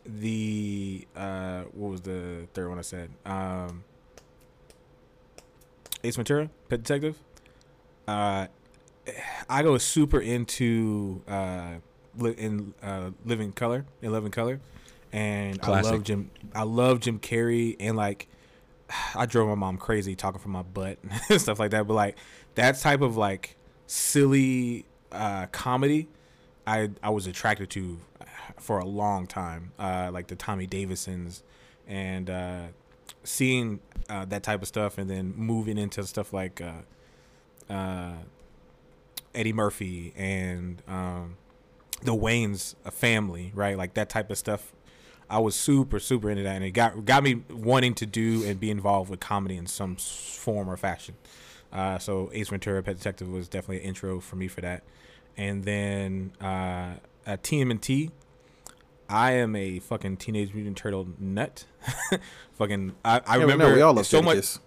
[0.05, 3.11] the uh, what was the third one I said?
[3.25, 3.83] Um,
[6.03, 7.17] Ace Ventura, Pet Detective.
[8.07, 8.47] Uh,
[9.49, 11.75] I go super into uh,
[12.17, 14.59] li- in uh, Living Color, in Living Color,
[15.11, 16.31] and I love Jim.
[16.53, 18.27] I love Jim Carrey, and like
[19.15, 20.97] I drove my mom crazy talking from my butt
[21.29, 21.87] and stuff like that.
[21.87, 22.17] But like
[22.55, 23.55] that type of like
[23.87, 26.07] silly uh, comedy,
[26.65, 27.99] I I was attracted to
[28.59, 29.71] for a long time.
[29.77, 31.43] Uh, like the Tommy Davidsons,
[31.87, 32.61] and uh,
[33.23, 38.13] seeing uh, that type of stuff, and then moving into stuff like uh, uh,
[39.35, 41.37] Eddie Murphy and um,
[42.03, 43.77] the Wayans family, right?
[43.77, 44.73] Like that type of stuff.
[45.29, 48.59] I was super, super into that, and it got got me wanting to do and
[48.59, 51.15] be involved with comedy in some form or fashion.
[51.71, 54.83] Uh, so Ace Ventura: Pet Detective was definitely an intro for me for that.
[55.35, 58.11] And then uh, at TMNT,
[59.09, 61.65] I am a fucking Teenage Mutant Turtle nut.
[62.53, 64.57] fucking, I, I Yeah, remember we all love so much.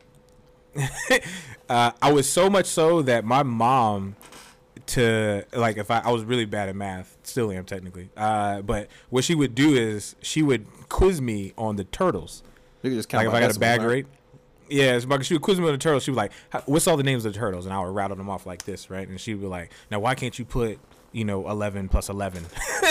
[1.68, 4.14] Uh, I was so much so that my mom
[4.86, 8.10] to like if I, I was really bad at math, still am technically.
[8.16, 12.42] Uh, but what she would do is she would quiz me on the turtles.
[12.82, 14.06] You can just count Like if I got a bag rate.
[14.68, 16.02] Yeah, it's like she would quiz me on the turtles.
[16.02, 16.32] She was like,
[16.66, 18.90] "What's all the names of the turtles?" And I would rattle them off like this,
[18.90, 19.06] right?
[19.06, 20.80] And she would be like, "Now, why can't you put,
[21.12, 22.44] you know, eleven plus 11?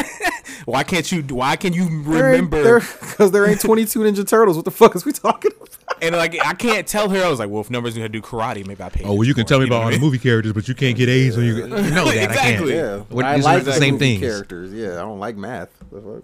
[0.65, 1.21] why can't you?
[1.23, 4.55] Why can you remember?" because there ain't 22 Ninja Turtles.
[4.55, 5.64] What the fuck is we talking about?
[6.01, 7.23] And like, I can't tell her.
[7.23, 9.33] I was like, "Well, if numbers gonna do karate, maybe I pay." Oh, well, you
[9.33, 11.55] can tell me about all the movie characters, but you can't get A's when you,
[11.55, 12.07] you know that.
[12.07, 12.31] I can't.
[12.31, 12.75] Exactly.
[12.75, 14.21] Yeah, What- I like the the same movie things.
[14.21, 14.73] characters.
[14.73, 15.69] Yeah, I don't like math.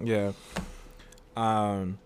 [0.04, 0.34] Yeah.
[1.38, 2.00] Um.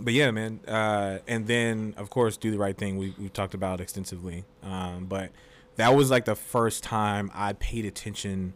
[0.00, 0.60] But yeah, man.
[0.66, 2.96] Uh, and then of course, do the right thing.
[2.98, 4.44] We we talked about extensively.
[4.62, 5.30] Um, but
[5.76, 8.54] that was like the first time I paid attention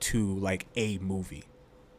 [0.00, 1.44] to like a movie.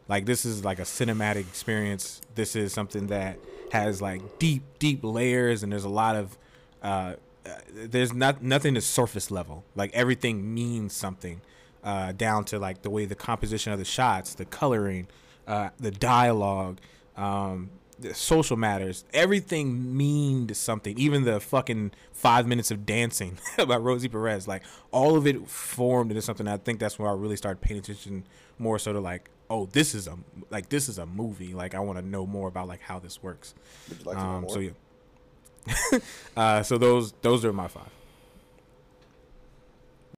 [0.07, 2.21] Like this is like a cinematic experience.
[2.35, 3.39] This is something that
[3.71, 6.37] has like deep, deep layers, and there's a lot of.
[6.81, 7.15] Uh,
[7.45, 9.63] uh, there's not nothing is surface level.
[9.75, 11.41] Like everything means something,
[11.83, 15.07] uh, down to like the way the composition of the shots, the coloring,
[15.47, 16.79] uh, the dialogue,
[17.15, 19.05] um, the social matters.
[19.13, 20.97] Everything meaned something.
[20.97, 26.11] Even the fucking five minutes of dancing about Rosie Perez, like all of it formed
[26.11, 26.47] into something.
[26.47, 28.25] I think that's where I really started paying attention
[28.57, 30.17] more so to like, oh, this is a
[30.49, 31.53] like this is a movie.
[31.53, 33.53] Like I want to know more about like how this works.
[33.89, 34.49] Would you like to know Um, more?
[34.49, 35.99] so yeah.
[36.37, 37.89] uh, so those those are my five.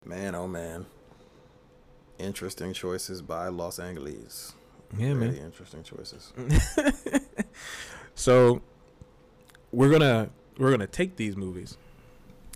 [0.06, 0.86] Man, oh man.
[2.20, 4.54] Interesting choices by Los Angeles.
[4.98, 5.36] Yeah, Very man.
[5.38, 6.34] interesting choices.
[8.16, 8.62] So
[9.72, 11.78] we're gonna we're gonna take these movies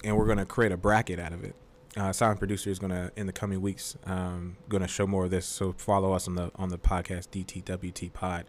[0.03, 1.53] and we're gonna create a bracket out of it.
[1.97, 5.45] Uh, Producer is gonna in the coming weeks um, gonna show more of this.
[5.45, 8.45] So follow us on the on the podcast DTWT Pod.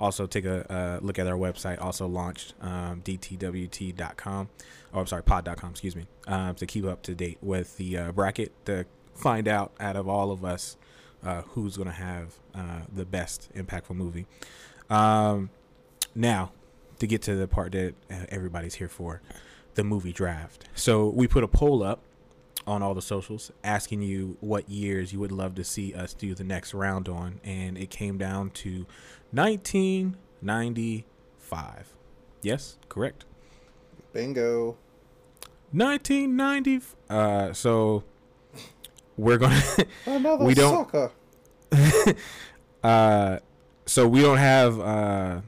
[0.00, 1.80] Also take a uh, look at our website.
[1.80, 4.48] Also launched um, DTWT.com.
[4.94, 5.70] Oh, I'm sorry, Pod.com.
[5.70, 6.06] Excuse me.
[6.26, 10.08] Um, to keep up to date with the uh, bracket to find out out of
[10.08, 10.78] all of us
[11.22, 14.24] uh, who's gonna have uh, the best impactful movie.
[14.88, 15.50] Um,
[16.14, 16.52] now,
[16.98, 19.20] to get to the part that uh, everybody's here for,
[19.74, 20.64] the movie draft.
[20.74, 22.00] So we put a poll up
[22.66, 26.34] on all the socials asking you what years you would love to see us do
[26.34, 28.86] the next round on, and it came down to
[29.32, 31.94] 1995.
[32.42, 33.24] Yes, correct.
[34.12, 34.76] Bingo.
[35.72, 36.80] 1990.
[37.10, 38.04] Uh, so
[39.16, 39.60] we're gonna.
[40.06, 41.12] Another We don't- sucker.
[42.84, 43.38] uh,
[43.86, 45.40] so we don't have uh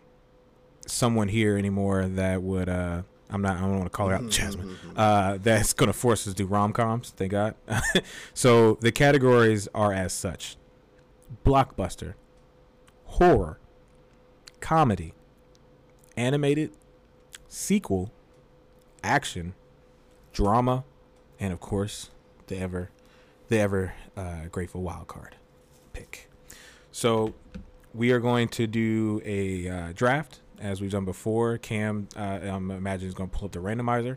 [0.86, 3.02] someone here anymore that would uh.
[3.30, 3.58] I'm not.
[3.58, 4.76] I don't want to call her out, Jasmine.
[4.96, 7.10] Uh, that's gonna force us to do rom coms.
[7.10, 7.54] Thank God.
[8.34, 10.56] so the categories are as such:
[11.44, 12.14] blockbuster,
[13.04, 13.58] horror,
[14.60, 15.12] comedy,
[16.16, 16.72] animated,
[17.48, 18.12] sequel,
[19.04, 19.54] action,
[20.32, 20.84] drama,
[21.38, 22.10] and of course
[22.46, 22.90] the ever,
[23.48, 25.36] the ever uh, grateful wild card
[25.92, 26.30] pick.
[26.90, 27.34] So
[27.94, 31.58] we are going to do a uh, draft as we've done before.
[31.58, 34.16] Cam, uh, I'm imagining is going to pull up the randomizer.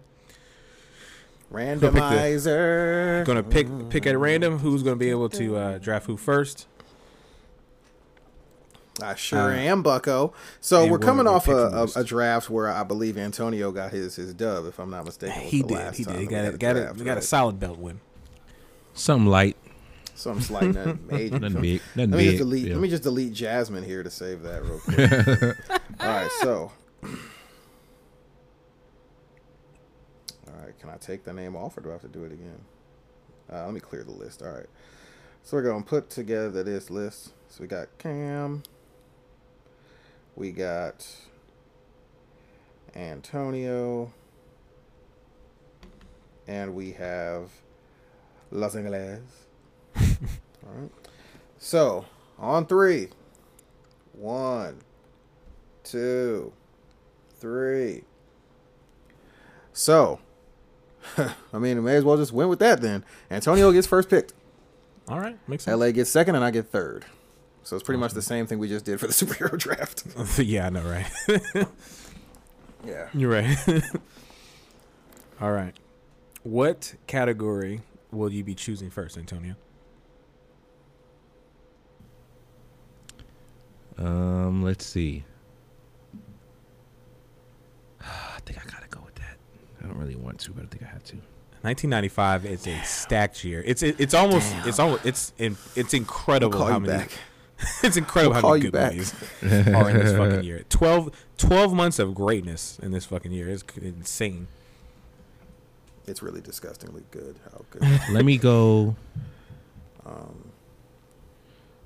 [1.52, 3.26] Randomizer.
[3.26, 6.18] Going to pick pick at random who's going to be able to uh, draft who
[6.18, 6.68] first.
[9.02, 10.34] I sure Uh, am, Bucko.
[10.60, 14.16] So we're we're coming off a, a, a draft where I believe Antonio got his
[14.16, 15.42] his dub, if I'm not mistaken.
[15.42, 15.94] He did.
[15.94, 16.20] He did.
[16.20, 18.00] He that got had a, got a, draft, we got a solid belt win.
[18.94, 19.58] Something light,
[20.22, 21.40] Some slight nothing major.
[21.40, 22.26] nothing big, nothing Let me big.
[22.30, 22.68] just delete.
[22.68, 22.74] yeah.
[22.74, 25.58] Let me just delete Jasmine here to save that real quick.
[26.00, 26.72] All right, so.
[27.04, 27.10] All
[30.64, 32.62] right, can I take the name off, or do I have to do it again?
[33.52, 34.42] Uh, let me clear the list.
[34.44, 34.68] All right,
[35.44, 37.34] so we're gonna put together this list.
[37.50, 38.64] So we got Cam.
[40.36, 41.06] We got
[42.96, 44.14] Antonio.
[46.48, 47.50] And we have
[48.52, 49.22] Los Angeles.
[50.72, 50.92] All right.
[51.58, 52.06] So,
[52.40, 53.10] on three.
[54.14, 54.80] One,
[55.84, 56.54] two,
[57.40, 58.04] three.
[59.74, 60.20] So,
[61.18, 63.04] I mean, we may as well just win with that then.
[63.30, 64.34] Antonio gets first picked.
[65.08, 65.80] All right, makes sense.
[65.80, 67.06] LA gets second, and I get third.
[67.64, 70.04] So it's pretty much the same thing we just did for the superhero draft.
[70.40, 71.68] yeah, I know, right?
[72.86, 73.08] yeah.
[73.14, 73.58] You're right.
[75.40, 75.74] All right.
[76.44, 77.82] What category
[78.12, 79.56] will you be choosing first, Antonio?
[84.04, 85.24] Um, let's see.
[88.02, 89.38] I think I gotta go with that.
[89.84, 91.16] I don't really want to, but I think I have to.
[91.64, 93.62] 1995 is a stacked year.
[93.66, 97.12] It's it, it's almost it's almost it's in, it's incredible Call how you many back.
[97.84, 98.94] it's incredible We'll how call many you good back.
[98.94, 99.14] movies
[99.76, 100.64] are in this fucking year.
[100.70, 104.48] 12, 12 months of greatness in this fucking year is insane.
[106.08, 107.36] It's really disgustingly good.
[107.52, 107.84] How good.
[108.12, 108.96] Let me go.
[110.04, 110.51] Um,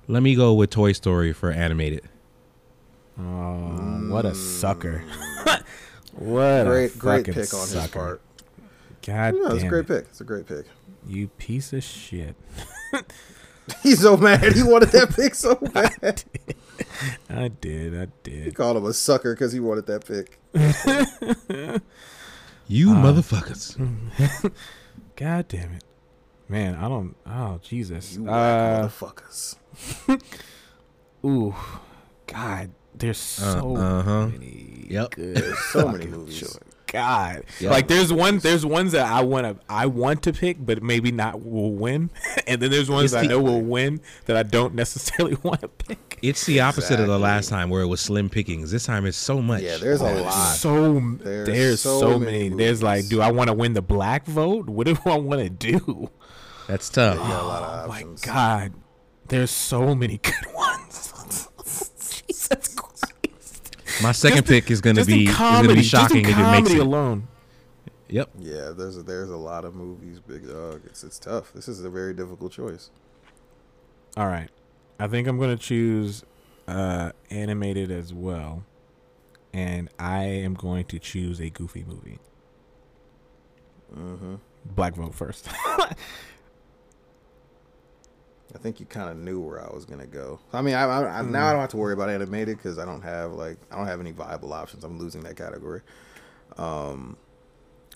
[0.07, 2.03] Let me go with Toy Story for animated.
[3.19, 5.03] Oh, what a sucker!
[6.13, 7.81] what great, a great fucking pick on sucker.
[7.81, 8.21] his part.
[9.05, 9.87] God Yeah, it's a great it.
[9.87, 10.05] pick.
[10.09, 10.65] It's a great pick.
[11.07, 12.35] You piece of shit.
[13.83, 14.53] He's so mad.
[14.53, 16.23] He wanted that pick so bad.
[17.29, 17.99] I did.
[17.99, 18.45] I did.
[18.45, 20.39] He called him a sucker because he wanted that pick.
[22.67, 23.77] You Uh, motherfuckers.
[25.15, 25.83] God damn it,
[26.47, 26.75] man!
[26.75, 27.15] I don't.
[27.25, 28.15] Oh Jesus.
[28.15, 29.55] You Uh, motherfuckers.
[31.25, 31.55] ooh,
[32.27, 32.71] God.
[32.97, 34.27] There's so uh-huh.
[34.27, 34.87] many.
[34.89, 35.11] Yep.
[35.11, 36.39] Good There's so many movies.
[36.39, 37.71] cho- God, Yep.
[37.71, 41.11] like there's one, there's ones that I want to, I want to pick, but maybe
[41.11, 42.09] not will win,
[42.47, 45.67] and then there's ones It's I know will win that I don't necessarily want to
[45.67, 46.19] pick.
[46.21, 48.71] It's the opposite of the last time where it was slim pickings.
[48.71, 49.63] This time it's so much.
[49.63, 50.31] Yeah, there's a lot.
[50.55, 52.63] So There's there's, so so, many many.
[52.63, 53.09] There's like, movies.
[53.09, 54.69] do I want to win the black vote?
[54.69, 56.09] What do I want to do?
[56.67, 57.15] That's tough.
[57.15, 58.73] You got a lot of Oh my god,
[59.27, 61.13] there's so many good ones.
[62.27, 63.77] Jesus Christ.
[64.03, 66.31] My second Just pick is gonna be is gonna comedy, be just in shocking if
[66.31, 66.79] it makes comedy it.
[66.81, 67.27] alone.
[68.07, 68.29] Yep.
[68.39, 70.81] Yeah, there's a, there's a lot of movies, big dog.
[70.85, 71.51] It's it's tough.
[71.53, 72.89] This is a very difficult choice.
[74.17, 74.49] All right.
[74.99, 76.23] I think I'm gonna choose
[76.67, 78.63] uh animated as well.
[79.53, 82.19] And I am going to choose a goofy movie.
[83.93, 85.47] hmm Black vote first.
[88.55, 90.39] I think you kind of knew where I was gonna go.
[90.53, 92.85] I mean, I, I, I now I don't have to worry about animated because I
[92.85, 94.83] don't have like I don't have any viable options.
[94.83, 95.81] I'm losing that category.
[96.57, 97.17] Um,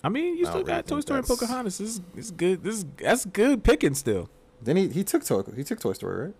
[0.04, 1.78] I mean, you I still don't really got Toy Story and Pocahontas.
[1.78, 2.62] This is, this is good.
[2.62, 4.28] This is that's good picking still.
[4.60, 6.34] then he he took Toy he took Toy Story, right?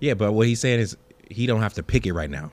[0.00, 0.96] Yeah, but what he's saying is
[1.30, 2.50] he don't have to pick it right now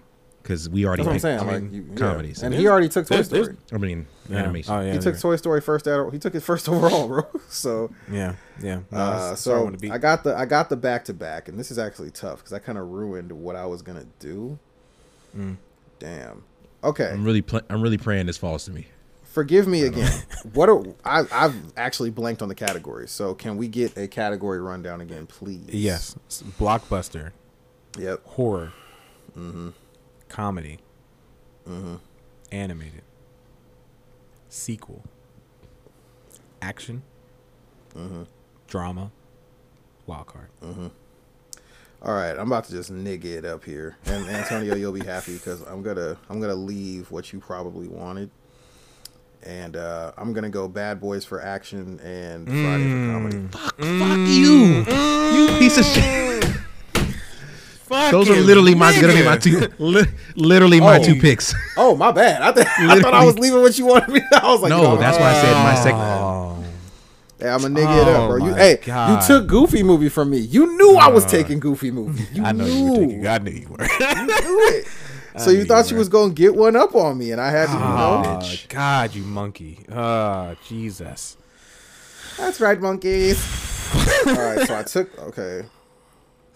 [0.48, 1.40] because we already That's what I'm saying.
[1.50, 1.96] I like mean, you, yeah.
[1.98, 2.42] comedies.
[2.42, 3.58] and he already took Toy There's- there's- Story.
[3.74, 4.38] I mean, Yeah.
[4.38, 4.74] animation.
[4.74, 4.94] Oh yeah.
[4.94, 5.20] he took yeah.
[5.20, 5.88] Toy Story first.
[5.90, 7.28] Out, he took it first overall, bro.
[7.50, 8.36] So, Yeah.
[8.62, 8.80] Yeah.
[8.90, 9.52] No, uh, that's- that's I
[9.90, 9.92] so.
[9.92, 12.54] I got the I got the back to back, and this is actually tough because
[12.54, 14.58] I kind of ruined what I was gonna do.
[15.38, 15.58] Mm.
[16.00, 16.44] Damn.
[16.84, 17.10] Okay.
[17.12, 18.88] I'm really pl- I'm really praying this falls to me.
[19.26, 20.12] Forgive me again.
[20.54, 21.26] what are I?
[21.32, 23.12] I've actually blanked on the categories.
[23.12, 25.66] So can we get a category rundown again, please?
[25.74, 26.16] Yes.
[26.58, 27.32] Blockbuster,
[28.00, 28.26] Yep.
[28.26, 28.72] horror,
[29.38, 29.70] Mm-hmm.
[30.30, 30.80] Comedy,
[31.68, 31.96] Mm-hmm.
[32.52, 33.02] animated,
[34.50, 35.04] sequel,
[36.62, 37.02] action,
[37.96, 38.24] Mm-hmm.
[38.68, 39.12] drama,
[40.06, 40.48] wild card.
[42.00, 45.34] All right, I'm about to just nigga it up here, and Antonio, you'll be happy
[45.34, 48.30] because I'm gonna I'm gonna leave what you probably wanted,
[49.42, 53.48] and uh, I'm gonna go Bad Boys for action and Friday for comedy.
[53.52, 54.86] Fuck, fuck you,
[55.34, 56.37] you piece of shit.
[57.90, 61.04] Those are literally my literally my two li- literally my Oh.
[61.04, 61.54] two picks.
[61.78, 62.42] Oh my bad.
[62.42, 64.22] I, th- I thought I was leaving what you wanted me.
[64.42, 66.00] I was like, no, no, that's why I said my second.
[66.02, 66.64] Oh,
[67.40, 68.38] Hey, I'm a nigga it up, Oh bro.
[68.38, 69.22] You, oh my hey, God.
[69.22, 70.40] you took Goofy movie from me.
[70.40, 72.26] You knew I was taking Goofy movie.
[72.34, 72.74] You I know knew.
[72.74, 73.28] you were taking.
[73.28, 73.78] I knew you were.
[73.78, 73.88] Knew
[74.74, 74.88] it.
[75.38, 76.00] So knew you you thought you were.
[76.00, 78.30] was gonna get one up on me, and I had to, you ah, know.
[78.30, 78.68] Oh, bitch.
[78.70, 79.80] God, you monkey.
[79.92, 81.38] Oh, Jesus.
[82.38, 83.38] That's right, monkeys.
[84.28, 85.16] All right, so I took.
[85.20, 85.62] Okay,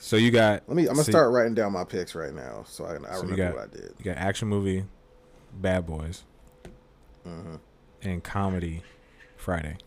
[0.04, 0.64] So you got.
[0.68, 0.84] let me.
[0.84, 3.36] I'm gonna so- start writing down my picks right now, so I, I So remember
[3.36, 3.94] got- what I did.
[4.00, 4.86] You got action movie,
[5.54, 6.24] Bad Boys,
[7.24, 7.56] hmm
[8.02, 8.82] and comedy,
[9.38, 9.78] Friday.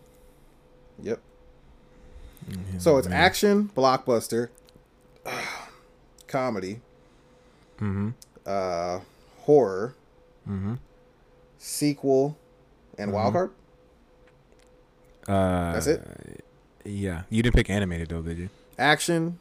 [1.02, 1.20] Yep.
[2.78, 4.50] So it's action, blockbuster,
[6.28, 6.80] comedy,
[7.80, 8.10] Mm-hmm.
[8.46, 9.00] uh,
[9.40, 9.94] horror,
[10.48, 10.74] Mm-hmm.
[11.58, 12.36] sequel,
[12.98, 13.50] and wild card.
[15.26, 16.44] Uh, That's it?
[16.84, 17.22] Yeah.
[17.30, 18.50] You didn't pick animated though, did you?
[18.78, 19.38] Action.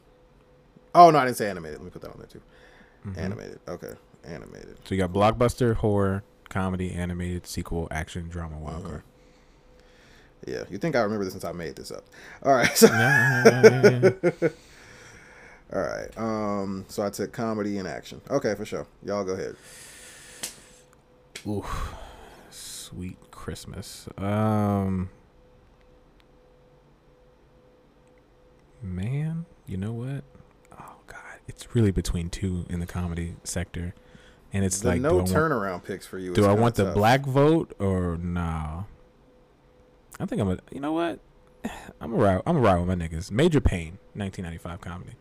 [0.94, 1.78] Oh no, I didn't say animated.
[1.78, 2.40] Let me put that on there too.
[3.06, 3.18] Mhm.
[3.18, 3.60] Animated.
[3.68, 3.92] Okay,
[4.24, 4.76] animated.
[4.84, 8.88] So you got blockbuster, horror, comedy, animated, sequel, action, drama, wild Mhm.
[8.88, 9.02] card.
[10.46, 12.04] Yeah, you think I remember this since I made this up?
[12.42, 12.76] All right.
[12.76, 14.48] So, Yeah, yeah, yeah, yeah, yeah.
[15.72, 16.18] all right.
[16.18, 16.84] Um.
[16.88, 18.20] So I took comedy and action.
[18.30, 18.86] Okay, for sure.
[19.02, 19.56] Y'all go ahead.
[21.46, 21.64] Ooh,
[22.50, 24.06] sweet Christmas.
[24.16, 25.10] Um,
[28.82, 30.24] man, you know what?
[31.46, 33.94] God, it's really between two in the comedy sector,
[34.52, 36.34] and it's the like, no do want, turnaround picks for you.
[36.34, 36.94] do I kinda want the tough.
[36.94, 38.86] black vote or no?
[40.20, 40.58] I think I'm a.
[40.70, 41.18] You know what?
[42.00, 42.42] I'm a ride.
[42.46, 43.30] I'm a ride with my niggas.
[43.30, 45.12] Major Payne, 1995 comedy.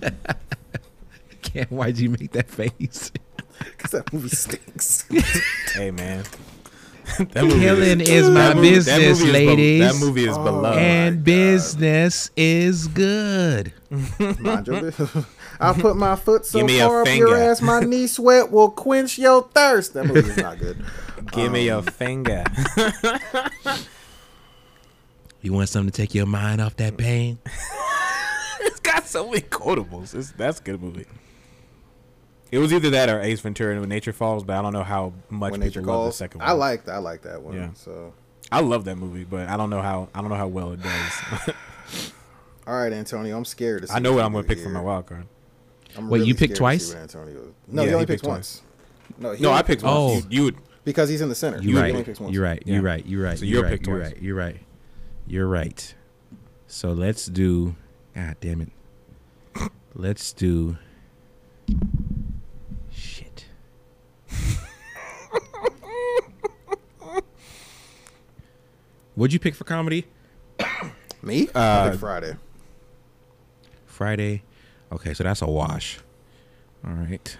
[1.42, 1.70] Can't.
[1.70, 3.12] Why'd you make that face?
[3.76, 5.06] Because that movie stinks.
[5.74, 6.59] Hey man, that movie
[7.34, 9.80] Killing is my that movie- that business, movie is be- ladies.
[9.80, 10.78] that movie is Oh, beloved.
[10.78, 13.72] and business is good.
[14.40, 15.24] Mind your business.
[15.58, 18.50] I put my foot so Give me a far up your ass, my knee sweat
[18.50, 19.94] will quench your thirst.
[19.94, 20.82] That movie is not good.
[21.32, 22.44] Give me Um, your finger.
[25.42, 27.38] You want something to take your mind off that pain?
[28.60, 30.14] it's got so many quotables.
[30.14, 31.06] It's, that's a good movie.
[32.50, 34.82] It was either that or Ace Ventura and When Nature Calls, but I don't know
[34.82, 36.16] how much when people nature love the calls.
[36.16, 36.48] second one.
[36.48, 37.54] I like I like that one.
[37.54, 37.70] Yeah.
[37.74, 38.12] So,
[38.50, 40.82] I love that movie, but I don't know how I don't know how well it
[40.82, 41.54] does.
[42.66, 43.82] all right, Antonio, I'm scared.
[43.82, 45.26] To see I know what I'm gonna do pick for my wild card.
[45.96, 46.88] I'm Wait, you scared picked to twice?
[46.92, 47.54] what Antonio.
[47.68, 48.62] No, Yeah, he only he picked picked once.
[49.18, 49.94] No, he No, only I picked once.
[49.94, 50.02] one.
[50.02, 50.14] Oh.
[50.14, 50.56] You, you would.
[50.84, 51.58] because he's in the center.
[51.58, 51.90] You're He right.
[51.92, 52.32] only picks once.
[52.34, 52.62] You're right.
[52.66, 52.74] Yeah.
[52.74, 53.06] You're right.
[53.06, 53.38] You're right.
[53.38, 53.70] So you're you're right.
[53.70, 54.12] picked You're twice.
[54.12, 54.22] right.
[54.22, 54.60] You're right.
[55.26, 55.94] You're right.
[56.66, 57.74] So let's do.
[58.14, 58.70] God damn it.
[59.94, 60.76] Let's do.
[62.92, 63.46] Shit.
[69.14, 70.06] What'd you pick for comedy?
[71.22, 71.48] Me?
[71.54, 72.36] Uh, Friday.
[73.84, 74.42] Friday.
[74.90, 75.98] Okay, so that's a wash.
[76.86, 77.36] All right.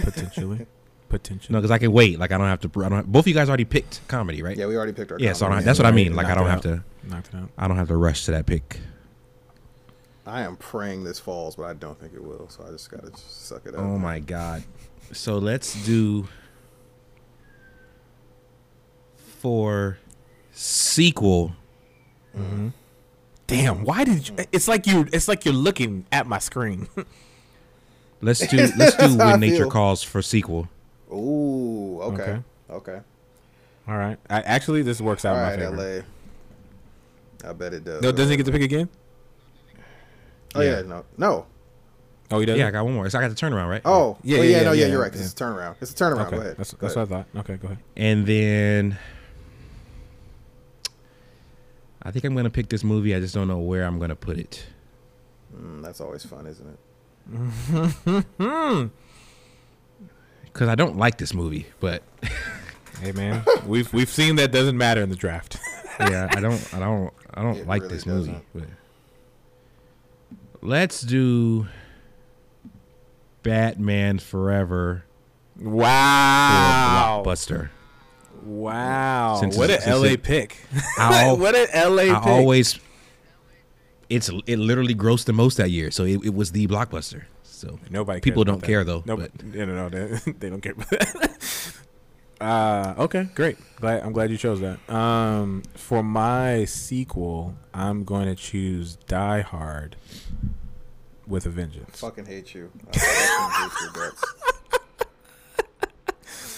[0.00, 0.66] Potentially.
[1.08, 1.52] Potentially.
[1.52, 2.18] No, because I can wait.
[2.18, 2.70] Like I don't have to.
[2.80, 2.98] I don't.
[2.98, 4.56] Have, both of you guys already picked comedy, right?
[4.56, 5.18] Yeah, we already picked our.
[5.20, 5.34] Yeah.
[5.34, 6.16] So I don't, that's what I mean.
[6.16, 6.82] Like I don't have to.
[7.04, 7.50] Knocked it out.
[7.56, 8.80] I don't have to rush to that pick.
[10.26, 12.48] I am praying this falls, but I don't think it will.
[12.48, 13.80] So I just gotta suck it up.
[13.80, 14.64] Oh my god.
[15.12, 16.26] So let's do
[19.42, 19.98] for
[20.52, 21.52] sequel.
[22.36, 22.68] Mm-hmm.
[23.48, 24.36] Damn, why did you?
[24.52, 25.06] It's like you.
[25.12, 26.88] It's like you're looking at my screen.
[28.24, 29.70] Let's do let's do That's how I when nature feel.
[29.70, 30.68] calls for sequel.
[31.12, 31.98] Ooh.
[32.02, 32.22] Okay.
[32.22, 32.40] Okay.
[32.70, 33.00] Okay.
[33.88, 34.16] All right.
[34.30, 36.04] I, actually, this works out All in my right, favor.
[37.42, 37.50] LA.
[37.50, 38.00] I bet it does.
[38.00, 38.88] No, doesn't he get to pick again?
[40.54, 40.76] Oh yeah.
[40.76, 40.82] Yeah.
[40.82, 41.04] No.
[41.18, 41.46] No.
[42.30, 42.56] Oh, he does.
[42.56, 43.10] Yeah, I got one more.
[43.10, 43.82] So I got the turnaround right.
[43.84, 44.16] Oh.
[44.22, 44.42] Yeah, Yeah.
[44.44, 44.72] yeah, yeah, yeah, no.
[44.72, 44.84] Yeah.
[44.86, 45.10] yeah, You're right.
[45.10, 45.24] 'cause yeah.
[45.26, 45.74] it's a turnaround.
[45.80, 46.26] It's a turnaround.
[46.28, 46.36] Okay.
[46.36, 46.56] Go ahead.
[46.56, 47.10] That's Go that's ahead.
[47.10, 47.40] what I thought.
[47.40, 47.78] Okay, go ahead.
[47.96, 48.98] And then
[52.04, 53.14] I think I'm gonna pick this movie.
[53.14, 54.64] I just don't know where I'm gonna put it.
[55.56, 56.78] Mm, that's always fun, isn't it?
[60.44, 62.02] Because I don't like this movie, but
[63.00, 65.56] Hey man, we've we've seen that doesn't matter in the draft.
[66.00, 68.32] yeah, I don't, I don't, I don't It like really this movie.
[68.32, 68.44] doesn't.
[68.54, 68.68] But
[70.60, 71.68] let's do
[73.42, 75.04] Batman Forever
[75.58, 77.22] Wow.
[77.24, 77.70] blockbuster.
[78.42, 79.36] Wow.
[79.40, 80.58] Since what an LA it- pick.
[80.98, 82.26] I al- what an LA I pick.
[82.26, 82.78] always,
[84.10, 87.24] it's it literally grossed the most that year, so it, it was the blockbuster.
[87.42, 88.20] So Nobody.
[88.20, 88.90] people don't care that.
[88.90, 89.02] though.
[89.06, 89.88] No, but no, no, no.
[89.88, 91.72] They, they don't care about that.
[92.40, 93.56] uh, okay, great.
[93.76, 94.78] Glad I'm glad you chose that.
[94.92, 99.94] Um, for my sequel, I'm going to choose Die Hard
[101.28, 102.00] with a Vengeance.
[102.00, 102.70] Fucking hate you.
[102.92, 104.24] I fucking hate your guts.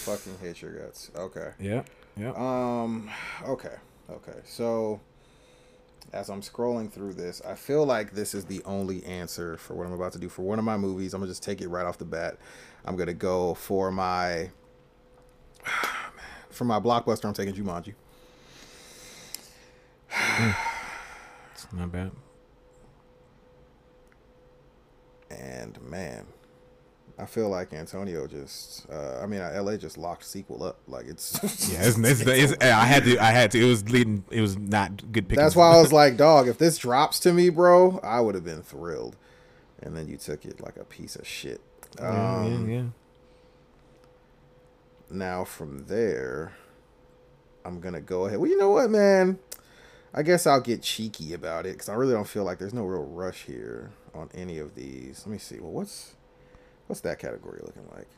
[0.05, 1.11] Fucking hate your guts.
[1.16, 1.50] Okay.
[1.59, 1.82] Yeah,
[2.16, 2.32] yeah.
[2.36, 3.11] Um.
[3.46, 3.74] Okay.
[4.11, 4.38] Okay.
[4.44, 5.00] So,
[6.12, 9.86] as I'm scrolling through this, I feel like this is the only answer for what
[9.86, 11.14] I'm about to do for one of my movies.
[11.14, 12.38] I'm gonna just take it right off the bat.
[12.84, 14.50] I'm gonna go for my
[16.50, 17.24] for my blockbuster.
[17.24, 17.94] I'm taking Jumanji.
[21.55, 22.11] It's not bad.
[25.30, 26.26] And man,
[27.16, 28.90] I feel like Antonio just.
[28.90, 30.78] Uh, I mean, LA just locked sequel up.
[30.88, 31.38] Like it's.
[31.72, 33.18] Yeah, it's, it's, it's, I had to.
[33.18, 33.60] I had to.
[33.60, 34.24] It was leading.
[34.30, 35.28] It was not good.
[35.28, 38.44] That's why I was like, dog, if this drops to me, bro, I would have
[38.44, 39.16] been thrilled.
[39.80, 41.60] And then you took it like a piece of shit.
[41.98, 42.84] Yeah, Um, yeah, yeah.
[45.10, 46.54] Now from there,
[47.64, 48.38] I'm gonna go ahead.
[48.38, 49.38] Well, you know what, man?
[50.12, 52.84] I guess I'll get cheeky about it because I really don't feel like there's no
[52.84, 55.22] real rush here on any of these.
[55.26, 55.58] Let me see.
[55.60, 56.14] Well, what's
[56.87, 58.09] what's that category looking like?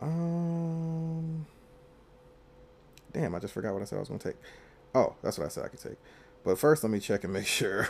[0.00, 1.46] Um,
[3.12, 4.36] damn, I just forgot what I said I was gonna take.
[4.94, 5.98] Oh, that's what I said I could take.
[6.44, 7.88] But first, let me check and make sure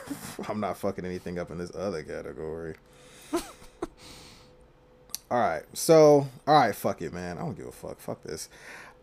[0.49, 2.75] I'm not fucking anything up in this other category.
[5.31, 5.63] All right.
[5.75, 7.39] So, all right, fuck it, man.
[7.39, 8.01] I don't give a fuck.
[8.01, 8.49] Fuck this.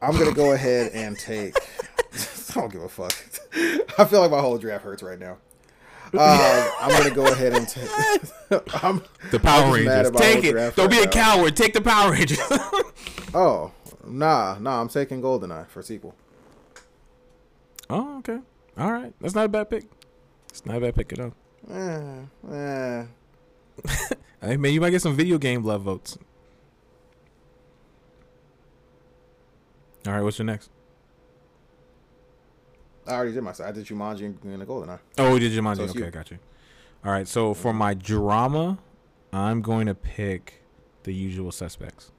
[0.01, 1.55] I'm going to go ahead and take
[2.49, 3.13] I don't give a fuck.
[3.97, 5.37] I feel like my whole draft hurts right now.
[6.13, 7.89] Um, I'm to go ahead and take
[8.83, 9.01] I'm
[9.31, 10.11] The Power Rangers.
[10.11, 10.75] Take it.
[10.75, 11.55] Don't be a coward.
[11.55, 12.39] Take the Power Rangers.
[13.33, 13.73] Oh,
[14.07, 16.15] nah, nah, I'm taking Goldeneye for sequel.
[17.89, 18.39] oh, okay.
[18.77, 19.13] All right.
[19.19, 19.83] That's not a bad pick.
[20.49, 21.33] It's not a bad pick at all.
[21.69, 23.05] Eh, eh.
[24.41, 26.17] Hey, man, you might get some video game love votes.
[30.07, 30.69] All right, what's your next?
[33.07, 33.69] I already did my side.
[33.69, 34.99] I did Jumanji and and the Goldeneye.
[35.17, 35.77] Oh, we did Jumanji.
[35.77, 36.11] So okay, you.
[36.11, 36.39] got you.
[37.05, 38.79] All right, so for my drama,
[39.31, 40.63] I'm going to pick
[41.03, 42.11] The Usual Suspects.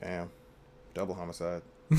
[0.00, 0.30] Damn.
[0.94, 1.62] Double homicide.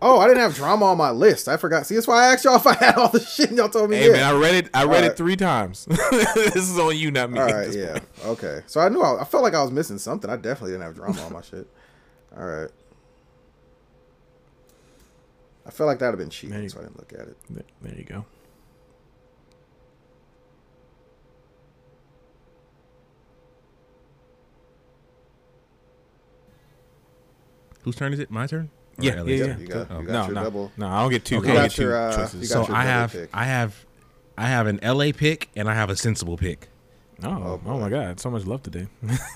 [0.00, 1.48] oh, I didn't have drama on my list.
[1.48, 1.86] I forgot.
[1.86, 3.90] See, that's why I asked y'all if I had all the shit and y'all told
[3.90, 4.12] me Hey, yeah.
[4.12, 4.70] man, I read it.
[4.74, 5.16] I read All it right.
[5.16, 5.84] three times.
[6.10, 7.40] this is on you, not me.
[7.40, 7.92] all right, yeah.
[7.92, 8.04] point.
[8.24, 8.62] Okay.
[8.66, 10.30] So I knew I, I felt like I was missing something.
[10.30, 11.66] I definitely didn't have drama on my shit.
[12.36, 12.70] All right.
[15.66, 17.20] I felt like that would have been There cheating, you so I didn't look at
[17.28, 17.36] it.
[17.50, 18.24] There- There you go.
[27.82, 28.30] whose turn is it?
[28.30, 28.70] My turn.
[28.98, 29.58] Or Yeah, LA's yeah, yeah.
[29.58, 30.00] You got, Oh.
[30.00, 30.72] you got No, your no, double.
[30.76, 30.88] no.
[30.88, 31.38] I don't get two.
[31.38, 31.48] Okay.
[31.48, 32.40] You got get two uh, choices.
[32.42, 33.30] you So got your I have, pick.
[33.32, 33.86] I have,
[34.38, 36.68] I have an LA pick and I have a sensible pick.
[37.22, 38.18] oh, Oh, oh my God!
[38.20, 38.86] So much love today.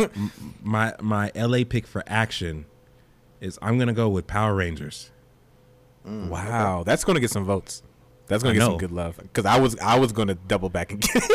[0.63, 2.67] My my LA pick for action
[3.41, 5.11] is I'm gonna go with Power Rangers.
[6.09, 7.83] Mm, wow, that's gonna get some votes.
[8.29, 9.17] That's gonna I get some good love.
[9.19, 11.31] Because I was I was gonna double back and get it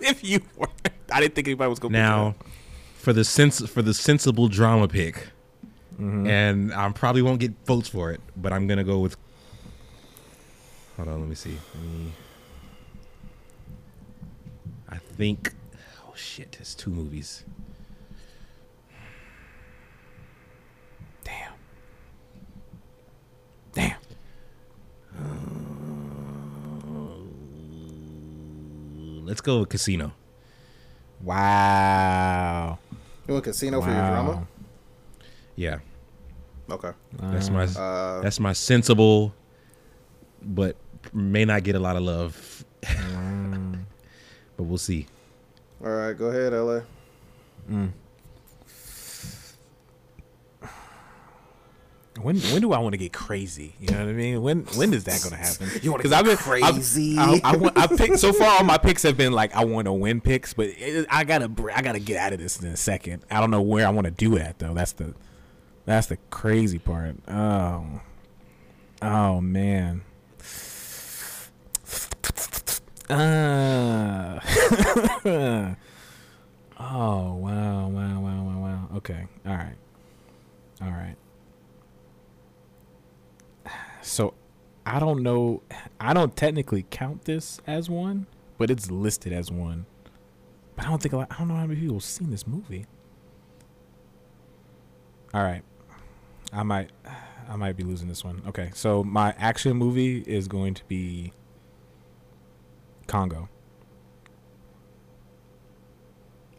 [0.00, 0.68] if you were.
[1.12, 1.96] I didn't think anybody was gonna.
[1.98, 2.34] Now,
[2.96, 5.28] for the sense for the sensible drama pick,
[5.94, 6.26] Mm-hmm.
[6.26, 9.16] and I probably won't get votes for it, but I'm gonna go with.
[10.96, 11.56] Hold on, let me see.
[11.74, 12.12] Let me,
[14.88, 15.52] I think.
[16.06, 16.56] Oh shit!
[16.60, 17.44] It's two movies.
[25.18, 25.24] Uh,
[29.24, 30.12] let's go with casino.
[31.22, 32.78] Wow.
[33.26, 33.86] You want casino wow.
[33.86, 34.46] for your drama?
[35.56, 35.78] Yeah.
[36.70, 36.92] Okay.
[37.22, 39.32] That's my uh, that's my sensible,
[40.42, 40.76] but
[41.12, 42.64] may not get a lot of love.
[42.82, 43.84] Mm.
[44.56, 45.06] but we'll see.
[45.84, 46.80] All right, go ahead, LA.
[47.70, 47.90] Mm.
[52.20, 53.74] When when do I want to get crazy?
[53.78, 54.40] You know what I mean?
[54.42, 55.68] When when is that gonna happen?
[55.82, 57.18] You wanna 'Cause get I've been- crazy?
[57.18, 58.58] I've- I, I, want- I picked so far.
[58.58, 61.50] All my picks have been like I want to win picks, but it, I gotta
[61.74, 63.22] I gotta get out of this in a second.
[63.30, 64.72] I don't know where I want to do it at though.
[64.72, 65.14] That's the
[65.84, 67.16] that's the crazy part.
[67.28, 68.00] Oh
[69.02, 70.02] oh man.
[73.08, 74.40] Uh,
[76.80, 78.88] oh wow wow wow wow wow.
[78.96, 79.76] Okay, all right,
[80.82, 81.14] all right.
[84.06, 84.34] So
[84.86, 85.62] I don't know.
[85.98, 88.26] I don't technically count this as one,
[88.56, 89.86] but it's listed as one.
[90.76, 92.46] But I don't think a lot, I don't know how many people have seen this
[92.46, 92.86] movie.
[95.34, 95.62] All right,
[96.52, 96.90] I might
[97.48, 98.42] I might be losing this one.
[98.46, 101.32] Okay, so my action movie is going to be
[103.08, 103.48] Congo.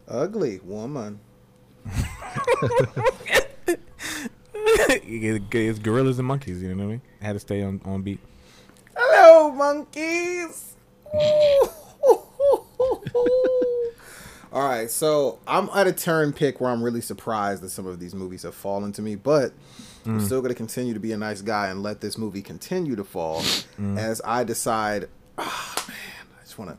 [0.06, 1.20] Ugly woman.
[4.78, 6.62] It- it's gorillas and monkeys.
[6.62, 7.02] You know what I mean?
[7.20, 8.20] I had to stay on on beat.
[8.96, 10.74] Hello, monkeys.
[14.50, 18.00] All right, so I'm at a turn pick where I'm really surprised that some of
[18.00, 19.52] these movies have fallen to me, but
[20.06, 22.96] I'm still going to continue to be a nice guy and let this movie continue
[22.96, 23.42] to fall
[23.98, 25.08] as I decide.
[25.36, 25.96] Ah, man,
[26.40, 26.78] I just want to.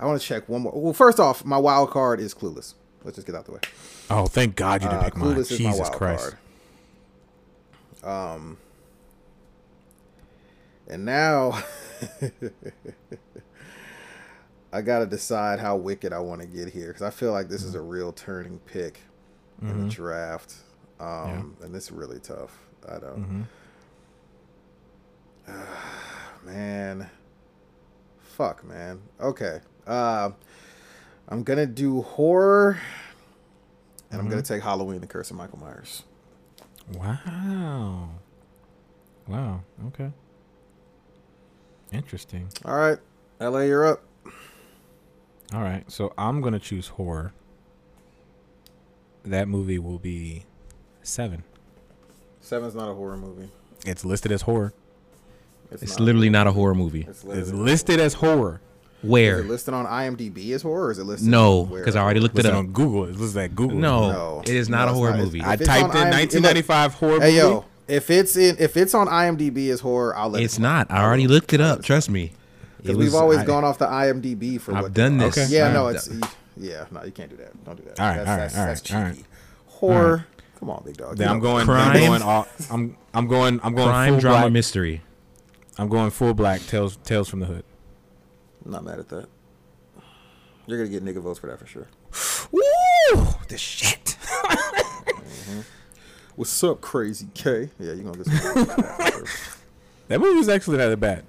[0.00, 0.72] I want to check one more.
[0.74, 2.74] Well, first off, my wild card is Clueless.
[3.04, 3.60] Let's just get out of the way.
[4.10, 5.34] Oh, thank God you didn't Uh, pick mine.
[5.36, 6.22] Clueless is Jesus my wild Christ.
[6.30, 6.38] card.
[8.02, 8.58] Um,
[10.88, 11.62] and now
[14.72, 17.62] I gotta decide how wicked I want to get here because I feel like this
[17.62, 19.00] is a real turning pick
[19.62, 20.54] in the draft.
[20.98, 22.58] Um, and this is really tough.
[22.88, 23.46] I don't.
[26.44, 27.10] man,
[28.18, 29.00] fuck, man.
[29.20, 29.60] Okay.
[29.86, 30.30] Uh,
[31.28, 32.78] I'm gonna do horror,
[34.10, 36.04] and I'm gonna take Halloween: The Curse of Michael Myers.
[36.94, 38.08] Wow.
[39.28, 39.60] Wow.
[39.88, 40.10] Okay.
[41.92, 42.48] Interesting.
[42.64, 42.98] All right,
[43.40, 44.02] LA, you're up.
[45.52, 45.90] All right.
[45.90, 47.32] So I'm going to choose horror.
[49.24, 50.44] That movie will be
[51.02, 51.42] Seven.
[52.40, 53.50] Seven's not a horror movie.
[53.86, 54.72] It's listed as horror.
[55.70, 56.00] It's not.
[56.00, 57.00] literally not a horror movie.
[57.02, 57.54] It's, It's listed.
[57.54, 58.60] listed as horror.
[59.02, 59.38] Is Where?
[59.40, 61.28] it listed on IMDb as horror, or is it listed?
[61.28, 62.58] No, because I already looked it Listed up.
[62.58, 63.04] on Google.
[63.06, 63.78] It's listed at Google.
[63.78, 64.42] No, No.
[64.44, 65.20] it is No, not a horror not.
[65.20, 65.40] movie.
[65.40, 67.36] I If it's typed on in IMDb 1995 horror Hey movie.
[67.36, 70.90] yo, if it's in if it's on IMDb as horror, I'll let It's it not.
[70.90, 71.82] I already looked it up.
[71.82, 72.32] Trust me.
[72.82, 75.36] Because we've always I- gone off the IMDb for I've what done this.
[75.36, 75.46] Okay.
[75.50, 76.08] Yeah, I've no, done- it's
[76.58, 77.64] yeah, no, you can't do that.
[77.64, 77.98] Don't do that.
[78.00, 79.14] All right, that's, all right, that's, all that's right, all right.
[79.16, 79.26] cheeky.
[79.66, 80.26] Horror.
[80.58, 81.16] Come on, big dog.
[81.16, 81.64] Then I'm going.
[81.64, 81.96] Crime.
[81.96, 82.22] I'm going.
[82.22, 82.96] All, I'm.
[83.14, 83.60] I'm going.
[83.62, 84.52] I'm going crime full drama black.
[84.52, 85.00] mystery.
[85.78, 86.60] I'm going full black.
[86.66, 86.96] Tales.
[87.02, 87.64] Tales from the hood.
[88.64, 89.26] I'm not mad at that.
[90.66, 91.88] You're gonna get nigga votes for that for sure.
[92.52, 93.26] Woo!
[93.48, 94.16] The shit.
[94.20, 95.60] Mm-hmm.
[96.36, 97.70] What's up, crazy K?
[97.78, 98.54] Yeah, you're gonna get some.
[98.66, 99.46] votes that for sure.
[100.08, 101.24] That movie's actually not that bad.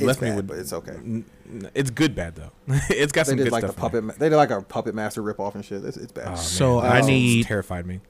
[0.00, 0.92] It's bad, but it's okay.
[0.92, 2.50] N- n- It's good bad though.
[2.88, 3.76] it's got They some did good like the stuff.
[3.76, 4.04] in puppet.
[4.04, 5.84] Ma- they did like a puppet master ripoff and shit.
[5.84, 6.28] It's, it's bad.
[6.28, 8.00] Oh, So that I need- terrified me.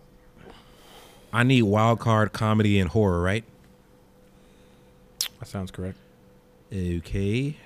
[1.32, 3.44] I need wild card comedy and horror, right?
[5.40, 5.98] That sounds correct.
[6.72, 7.56] Okay.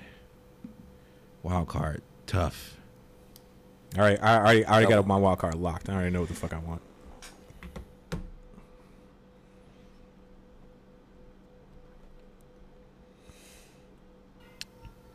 [1.43, 2.77] Wild card, tough.
[3.97, 5.89] All right, I already, I already got my wild card locked.
[5.89, 6.81] I already know what the fuck I want.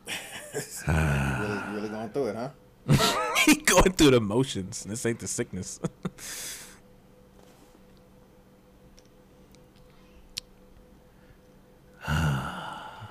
[0.87, 2.49] Really, really going through it, huh?
[3.45, 4.83] he going through the motions.
[4.83, 5.79] This ain't the sickness.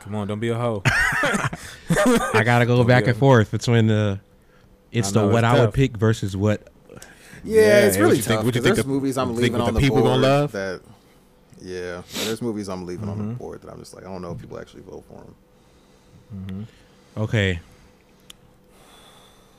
[0.08, 0.80] Come on, don't be a hoe.
[0.86, 4.18] I gotta go back and forth between the.
[4.90, 6.66] It's I the know, what it's I would pick versus what.
[7.44, 8.44] Yeah, Yeah, it's really what you think- tough.
[8.46, 9.96] what you 'cause think there's the- movies I'm think leaving what the on the people
[9.98, 10.52] board gonna love?
[10.52, 10.80] that.
[11.60, 13.32] Yeah, there's movies I'm leaving on the mm-hmm.
[13.34, 15.34] board that I'm just like I don't know if people actually vote for them.
[16.34, 17.20] Mm-hmm.
[17.20, 17.60] Okay.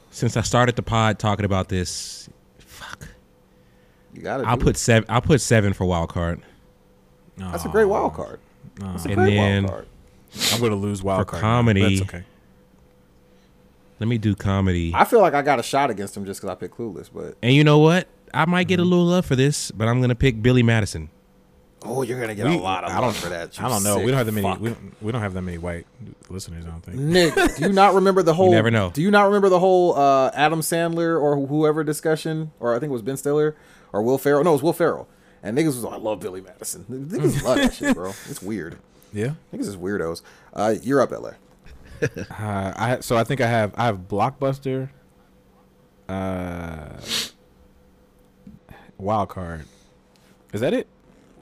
[0.10, 2.28] Since I started the pod talking about this,
[2.58, 3.08] fuck.
[4.16, 4.48] You got to.
[4.48, 5.06] I'll put seven.
[5.10, 6.42] I'll put seven for wild card.
[7.38, 8.40] That's a great wild card.
[8.78, 9.88] That's a And great then- wild card.
[10.54, 11.42] I'm gonna lose wild For card.
[11.44, 12.24] now, comedy- That's okay.
[14.00, 14.94] Let me do comedy.
[14.96, 17.36] I feel like I got a shot against him just because I picked Clueless, but
[17.42, 18.08] and you know what?
[18.34, 21.10] I might get a little love for this, but I'm gonna pick Billy Madison.
[21.82, 23.58] Oh, you're gonna get We- a lot of I don't for that.
[23.58, 24.00] you I don't know.
[24.00, 24.58] We don't have that many.
[24.58, 25.86] We don't, we don't have that many white
[26.30, 26.66] listeners.
[26.66, 26.98] I don't think.
[26.98, 28.52] Nick, do you not remember the whole?
[28.52, 28.92] never know.
[28.94, 32.90] Do you not remember the whole uh, Adam Sandler or whoever discussion, or I think
[32.92, 33.56] it was Ben Stiller
[33.92, 34.44] or Will Ferrell?
[34.44, 35.08] No, it was Will Ferrell.
[35.42, 36.86] And niggas was like, I love Billy Madison.
[36.90, 38.10] Niggas love that shit, bro.
[38.30, 38.78] It's weird.
[39.14, 39.34] Yeah.
[39.52, 40.22] think Niggas is weirdos.
[40.54, 41.32] Uh, you're up, LA.
[42.02, 44.90] Uh, I so I think I have I have Blockbuster.
[46.08, 46.88] Uh,
[48.98, 49.66] wild card.
[50.54, 50.88] Is that it?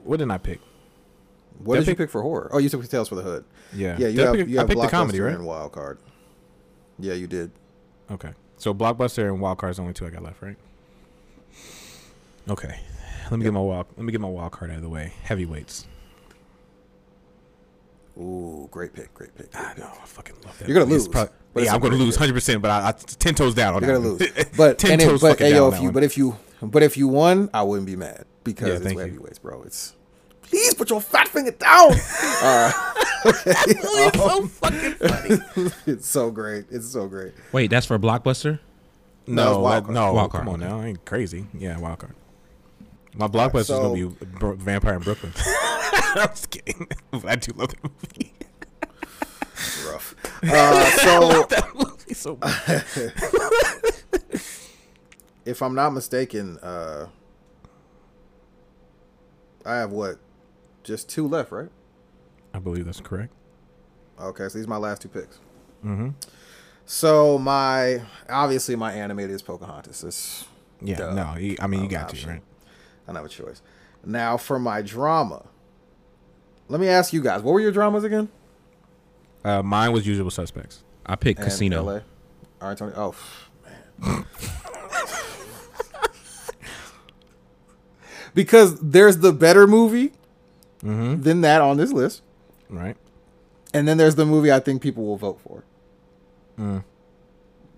[0.04, 0.60] What did I pick?
[1.58, 2.50] What Did I did you pick- pick for horror?
[2.52, 3.44] Oh, you took Tales for the Hood.
[3.72, 3.96] Yeah.
[3.98, 5.34] Yeah, you Did I have, pick- you I have picked the Blockbuster comedy, right?
[5.34, 5.98] and Wild Card.
[6.98, 7.50] Yeah, you did.
[8.10, 8.30] Okay.
[8.56, 10.56] So Blockbuster and Wild Card is the only two I got left, right?
[12.48, 12.80] Okay.
[13.30, 13.86] Let me get my wild.
[13.96, 15.12] Let me get my wild card out of the way.
[15.22, 15.86] Heavyweights.
[18.18, 19.52] Ooh, great pick, great pick.
[19.52, 19.78] great I pick.
[19.78, 19.90] know.
[20.02, 20.68] I fucking love that.
[20.68, 22.32] You're gonna It's lose, prob- but it's yeah, a I'm gonna lose 100.
[22.32, 23.98] percent But I, I ten toes down on You're that.
[23.98, 24.18] gonna one.
[24.18, 24.44] lose.
[24.56, 25.94] But ten and it, toes but fucking hey, down yo, on if that you one.
[25.94, 28.96] but if you but if you won, I wouldn't be mad because Yeah, it's thank
[28.98, 29.04] you.
[29.04, 29.62] heavyweights, bro.
[29.62, 29.94] It's
[30.42, 31.90] please put your fat finger down.
[32.42, 32.72] uh,
[33.24, 35.70] it's so fucking funny.
[35.86, 36.64] it's so great.
[36.70, 37.34] It's so great.
[37.52, 38.58] Wait, that's for Blockbuster.
[39.28, 39.94] No, No, wild I- card.
[39.94, 41.46] no, Wild come on now, I ain't crazy.
[41.54, 42.14] Yeah, wild card.
[43.18, 45.32] My blockbuster is so- gonna be Bro- Vampire in Brooklyn.
[46.14, 46.88] I'm just kidding.
[47.26, 48.32] I do love that movie.
[49.86, 50.14] Rough.
[50.42, 52.52] Uh, so that movie so much.
[55.44, 57.08] if I'm not mistaken, uh,
[59.66, 60.18] I have what?
[60.84, 61.68] Just two left, right?
[62.54, 63.32] I believe that's correct.
[64.20, 65.38] Okay, so these are my last two picks.
[65.84, 66.10] Mm-hmm.
[66.86, 70.04] So my obviously my animated is Pocahontas.
[70.04, 70.44] It's
[70.80, 71.14] Yeah, Duh.
[71.14, 72.28] no, you, I mean you got option.
[72.28, 72.42] to right.
[73.08, 73.62] I don't have a choice.
[74.04, 75.46] Now for my drama,
[76.68, 78.28] let me ask you guys, what were your dramas again?
[79.44, 80.82] Uh, mine was Usual Suspects.
[81.06, 81.82] I picked And Casino.
[81.82, 81.92] LA?
[82.60, 82.92] All right, Tony.
[82.94, 83.14] Oh
[83.98, 84.26] man.
[88.34, 90.12] because there's the better movie
[90.82, 91.22] Mm-hmm.
[91.22, 92.22] than that on this list,
[92.70, 92.96] Right.
[93.74, 95.64] and then there's the movie I think people will vote for.
[96.56, 96.84] Mm.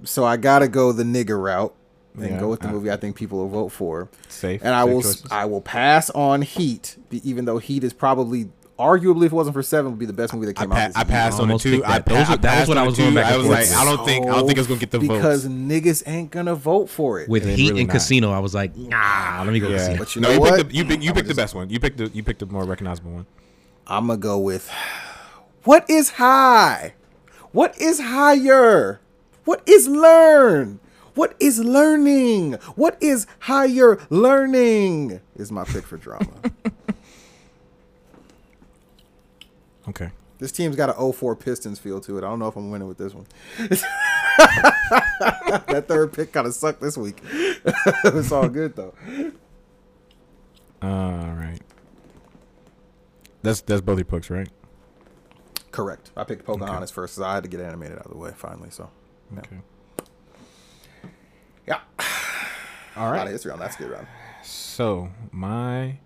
[0.04, 1.74] So I gotta go the nigger route
[2.14, 4.08] and Yeah, go with the uh, movie I think people will vote for.
[4.28, 4.60] Safe.
[4.64, 5.26] and I safe will choices.
[5.30, 9.62] I will pass on Heat, even though Heat is probably arguably if it wasn't for
[9.62, 10.86] seven would be the best movie that came pa- out.
[10.88, 11.84] This I passed on it Almost too.
[11.84, 12.06] I, that.
[12.06, 13.14] Those pa- are- I that was what I was going too.
[13.14, 13.76] back I was like, with.
[13.76, 15.08] I don't think I don't think it's gonna get the vote.
[15.08, 15.54] because votes.
[15.54, 17.28] niggas ain't gonna vote for it.
[17.28, 17.92] With It ain't Heat really and not.
[17.94, 19.76] Casino, I was like, nah, let me go Yeah.
[19.78, 19.98] Casino.
[19.98, 20.56] But you no, know you what?
[20.56, 21.68] picked the, you picked, you picked the best one.
[21.68, 23.26] You picked the you picked the more recognizable one.
[23.86, 24.70] I'm gonna go with
[25.64, 26.94] what is high?
[27.52, 29.00] What is higher?
[29.44, 30.80] What is learn?
[31.20, 32.54] What is learning?
[32.76, 35.20] What is higher learning?
[35.36, 36.30] Is my pick for drama.
[39.88, 40.10] Okay.
[40.38, 42.24] this team's got an 0-4 Pistons feel to it.
[42.24, 43.26] I don't know if I'm winning with this one.
[43.58, 43.78] that
[45.88, 47.20] third pick kind of sucked this week.
[47.24, 48.94] it's all good though.
[50.80, 51.58] All right.
[53.42, 54.48] That's that's both your picks, right?
[55.72, 56.12] Correct.
[56.16, 58.70] I picked Pocahontas first, because I had to get animated out of the way finally.
[58.70, 58.90] So,
[59.34, 59.40] yeah.
[59.40, 59.58] Okay.
[61.66, 61.80] Yeah.
[62.96, 63.26] All A lot right.
[63.26, 64.06] of history on that skid round.
[64.42, 65.98] So my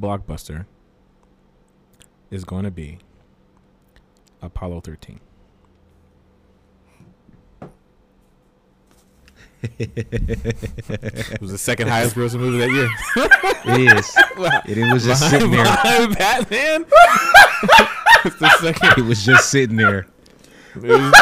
[0.00, 0.66] blockbuster
[2.30, 2.98] is going to be
[4.42, 5.20] Apollo 13.
[9.78, 12.88] it was the second highest grossing movie that year.
[13.66, 14.14] It is.
[14.78, 15.64] It was just sitting there.
[15.82, 16.84] Behind Batman.
[18.26, 18.98] it's the second.
[18.98, 20.06] It was just sitting there.
[20.74, 21.14] Because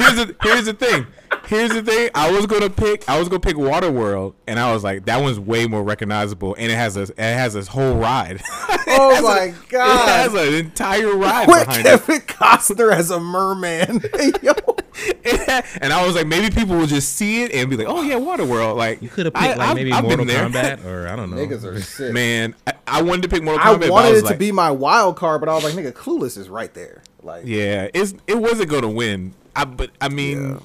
[0.00, 1.06] here's the here's the thing.
[1.46, 2.10] Here's the thing.
[2.14, 3.08] I was gonna pick.
[3.08, 6.70] I was gonna pick Waterworld, and I was like, that one's way more recognizable, and
[6.72, 8.42] it has a it has this whole ride.
[8.88, 10.08] Oh my god.
[10.08, 12.00] It has an entire ride With behind it.
[12.06, 14.00] Kevin Costner as a merman.
[14.42, 14.52] Yo.
[15.80, 18.14] and I was like, maybe people will just see it and be like, oh yeah,
[18.14, 18.76] Waterworld.
[18.76, 20.24] Like You could have I- picked like I've- maybe I've Mortal.
[20.24, 21.36] Kombat or I don't know.
[21.36, 22.12] Niggas are sick.
[22.12, 23.80] Man, I, I wanted to pick Mortal I Kombat.
[23.80, 26.38] but wanted was it to be my wild card, but I was like, nigga, Clueless
[26.38, 27.02] is right there.
[27.24, 29.34] Like, Yeah, it's it wasn't gonna win.
[29.56, 30.58] I but I mean, Yeah.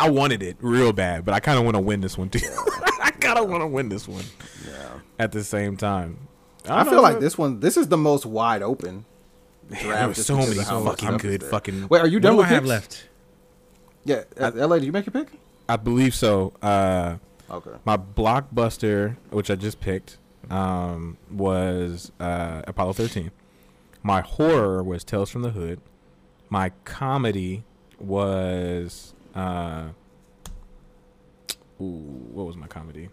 [0.00, 2.40] I wanted it real bad, but I kind of want to win this one too.
[3.02, 4.24] I kind of want to win this one
[4.66, 5.00] yeah.
[5.18, 6.28] at the same time.
[6.68, 7.60] I don't feel like this one.
[7.60, 9.04] This is the most wide open.
[9.70, 11.50] Man, draft there was so many of fucking good there.
[11.50, 11.88] fucking.
[11.88, 13.08] Wait, are you done What done do I with have left?
[14.04, 14.76] Yeah, uh, LA.
[14.76, 15.38] Did you make your pick?
[15.68, 16.52] I believe so.
[16.62, 17.16] Uh,
[17.50, 17.72] Okay.
[17.84, 23.32] my blockbuster, which I just picked, um, was uh, Apollo 13.
[24.02, 25.80] My horror was Tales from the Hood.
[26.48, 27.64] My comedy
[27.98, 29.88] was uh,
[31.80, 31.84] ooh,
[32.32, 33.08] what was my comedy?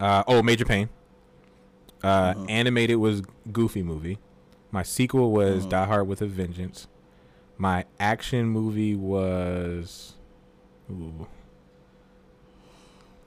[0.00, 0.88] Uh, oh, Major Payne.
[2.02, 3.22] Uh, Animated was
[3.52, 4.18] Goofy movie.
[4.70, 6.86] My sequel was Die Hard with a Vengeance.
[7.56, 10.14] My action movie was
[10.90, 11.26] ooh,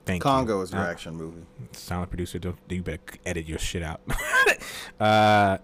[0.04, 0.62] Thank Congo you.
[0.62, 1.42] is your Uh, action movie.
[1.72, 2.38] silent producer.
[2.38, 4.00] Don't you better edit your shit out.
[5.00, 5.58] uh,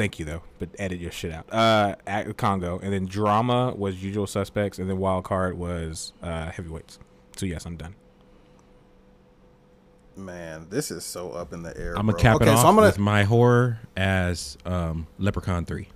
[0.00, 1.52] thank you though, but edit your shit out.
[1.52, 6.50] Uh, at Congo, and then drama was Usual Suspects, and then wild card was uh,
[6.50, 6.98] Heavyweights.
[7.36, 7.94] So yes, I'm done.
[10.16, 11.90] Man, this is so up in the air.
[11.90, 12.20] I'm gonna bro.
[12.20, 12.86] cap okay, it off so I'm gonna.
[12.86, 15.88] with my horror as um, Leprechaun Three.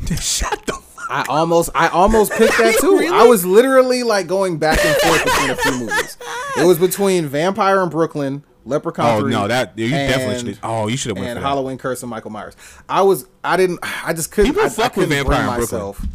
[0.20, 0.80] Shut the.
[1.08, 3.08] I almost, I almost picked that too.
[3.12, 6.16] I was literally like going back and forth between a few movies.
[6.56, 10.58] It was between Vampire in Brooklyn, Leprechaun Oh 3, no, that you definitely and- should.
[10.62, 11.46] Oh, you should have went and for that.
[11.48, 12.54] Halloween Curse of Michael Myers.
[12.88, 14.52] I was, I didn't, I just couldn't.
[14.52, 15.78] People I, fuck I with couldn't Vampire bring in Brooklyn.
[15.80, 16.06] myself.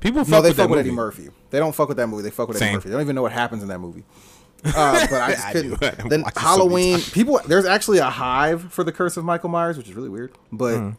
[0.00, 0.88] People fuck No, they with fuck with movie.
[0.88, 1.28] Eddie Murphy.
[1.50, 2.22] They don't fuck with that movie.
[2.22, 2.88] They fuck with Eddie Murphy.
[2.88, 4.04] They don't even know what happens in that movie.
[4.62, 5.72] Uh, but I just I couldn't.
[5.82, 7.40] I then it so Halloween, people.
[7.46, 10.32] There's actually a hive for the Curse of Michael Myers, which is really weird.
[10.52, 10.90] But Hmm.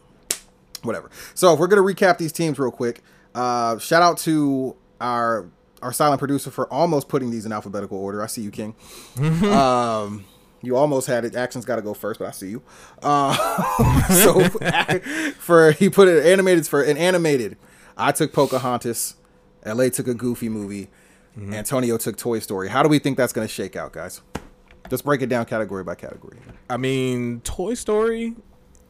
[0.82, 1.12] whatever.
[1.36, 3.04] So if we're gonna recap these teams real quick,
[3.36, 5.47] uh, shout out to our
[5.84, 8.24] our silent producer for almost putting these in alphabetical order.
[8.24, 8.74] I see you, King.
[9.45, 10.26] um,
[10.62, 11.36] you almost had it.
[11.36, 12.62] Action's got to go first, but I see you.
[13.01, 14.41] Uh, so
[15.38, 17.57] for he put it animated for an animated.
[17.97, 19.16] I took Pocahontas.
[19.66, 20.89] La took a Goofy movie.
[21.38, 21.53] Mm-hmm.
[21.53, 22.68] Antonio took Toy Story.
[22.70, 24.22] How do we think that's going to shake out, guys?
[24.89, 26.38] Let's break it down category by category.
[26.70, 28.36] I mean, Toy Story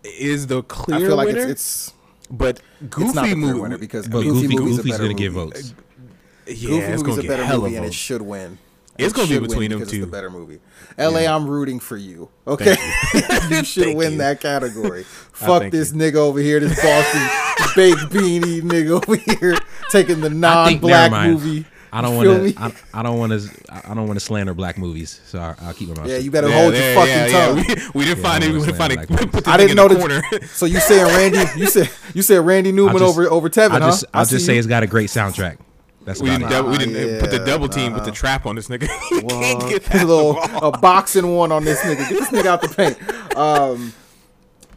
[0.04, 1.94] is the clear I feel like winner, it's it's
[2.32, 5.14] but Goofy it's not the movie winner because But Goofy, Goofy, movie's Goofy's gonna movie.
[5.24, 5.74] get votes.
[6.48, 8.58] yeah, Goofy it's movie's a better movie and it should win.
[9.06, 10.06] It's gonna be should win between them because It's two.
[10.06, 10.60] the better movie.
[10.98, 12.30] LA, I'm rooting for you.
[12.48, 12.76] Okay,
[13.50, 14.18] you should Thank win you.
[14.20, 15.04] that category.
[15.34, 16.00] Fuck this you.
[16.00, 17.22] nigga over here, this Boston
[17.76, 19.58] baked beanie nigga over here
[19.90, 21.34] taking the non-black never mind.
[21.34, 21.66] movie.
[21.94, 22.62] I don't want to.
[22.62, 23.50] I, I don't want to.
[23.90, 26.08] I don't want to slander black movies, so I, I'll keep my mouth.
[26.08, 27.46] Yeah, you better Yeah, hold yeah, your fucking yeah, yeah.
[27.48, 27.56] tongue.
[27.58, 27.64] We,
[28.00, 28.52] we didn't Yeah, find it.
[28.54, 29.08] We didn't find it.
[29.10, 30.00] Put this I didn't in know the that.
[30.30, 30.48] corner.
[30.48, 31.60] So you saying Randy?
[31.60, 33.88] You said you said Randy Newman just- over over Tevin, I'll huh?
[33.88, 34.06] just.
[34.14, 34.60] I I'll just say you.
[34.60, 35.58] it's got a great soundtrack.
[36.04, 36.66] That's We didn't, it.
[36.66, 38.88] we didn't put the double team with the trap on this nigga.
[39.12, 40.66] You can't get a little wall.
[40.74, 42.10] a boxing one on this nigga.
[42.10, 43.38] Get this nigga out the paint.
[43.38, 43.94] Um,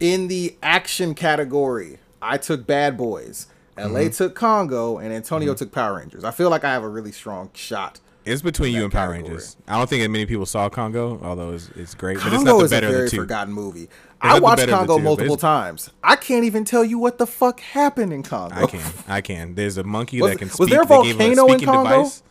[0.00, 3.46] in the action category, I took Bad Boys.
[3.76, 4.10] LA Mm-hmm.
[4.10, 6.22] took Congo, and Antonio took Power Rangers.
[6.24, 7.98] I feel like I have a really strong shot.
[8.24, 9.30] It's between you and Power category.
[9.34, 9.56] Rangers.
[9.68, 12.16] I don't think that many people saw Congo, although it's, it's great.
[12.18, 13.88] But it's Congo not the is a better of very forgotten movie.
[14.20, 15.90] I watched better of the Congo two, multiple times.
[16.02, 18.54] I can't even tell you what the fuck happened in Congo.
[18.56, 19.54] I can, I can.
[19.54, 20.70] There's a monkey Was- that can was speak.
[20.70, 21.90] there a They gave him volcano in Congo?
[21.98, 22.22] Device.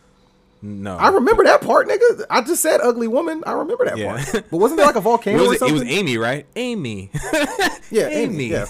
[0.66, 2.24] No, I remember that part, nigga.
[2.30, 3.44] I just said ugly woman.
[3.46, 4.24] I remember that Yeah.
[4.24, 4.44] part.
[4.50, 5.68] But wasn't there like a volcano What or was it?
[5.68, 6.46] it was Amy, right?
[6.56, 7.10] Amy.
[7.90, 8.14] yeah, Amy.
[8.34, 8.46] Amy.
[8.46, 8.66] Yeah.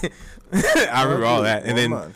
[0.91, 1.63] I remember all that.
[1.63, 2.13] And then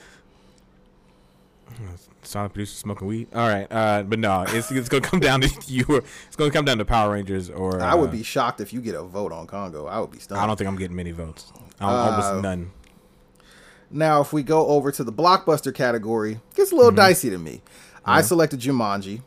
[2.30, 3.28] silent producer smoking weed.
[3.34, 5.86] All right, uh, but no, it's it's gonna come down to you.
[5.90, 7.82] Or, it's gonna come down to Power Rangers or.
[7.82, 9.86] I would uh, be shocked if you get a vote on Congo.
[9.88, 10.40] I would be stunned.
[10.42, 11.52] I don't think I'm getting many votes.
[11.82, 12.72] Al- Uh, Almost none.
[13.92, 17.38] Now, if we go over to the blockbuster category, it gets a little dicey to
[17.40, 17.62] me.
[18.06, 19.24] I selected Jumanji.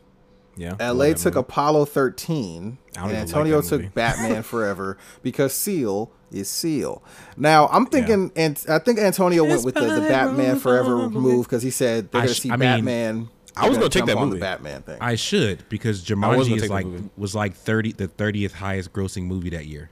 [0.55, 0.75] Yeah.
[0.79, 1.39] LA took movie.
[1.39, 3.93] Apollo 13, I and like Antonio that took.
[3.93, 7.03] Batman Forever because Seal is Seal.
[7.37, 11.63] Now, I'm thinking, and I think Antonio went with the, the Batman Forever move because
[11.63, 13.29] he said they're going to sh- see I mean, Batman.
[13.55, 14.39] I was gonna take that on movie.
[14.39, 14.97] The Batman thing.
[14.99, 19.51] I should because Jumanji take is like was like thirty the thirtieth highest grossing movie
[19.51, 19.91] that year.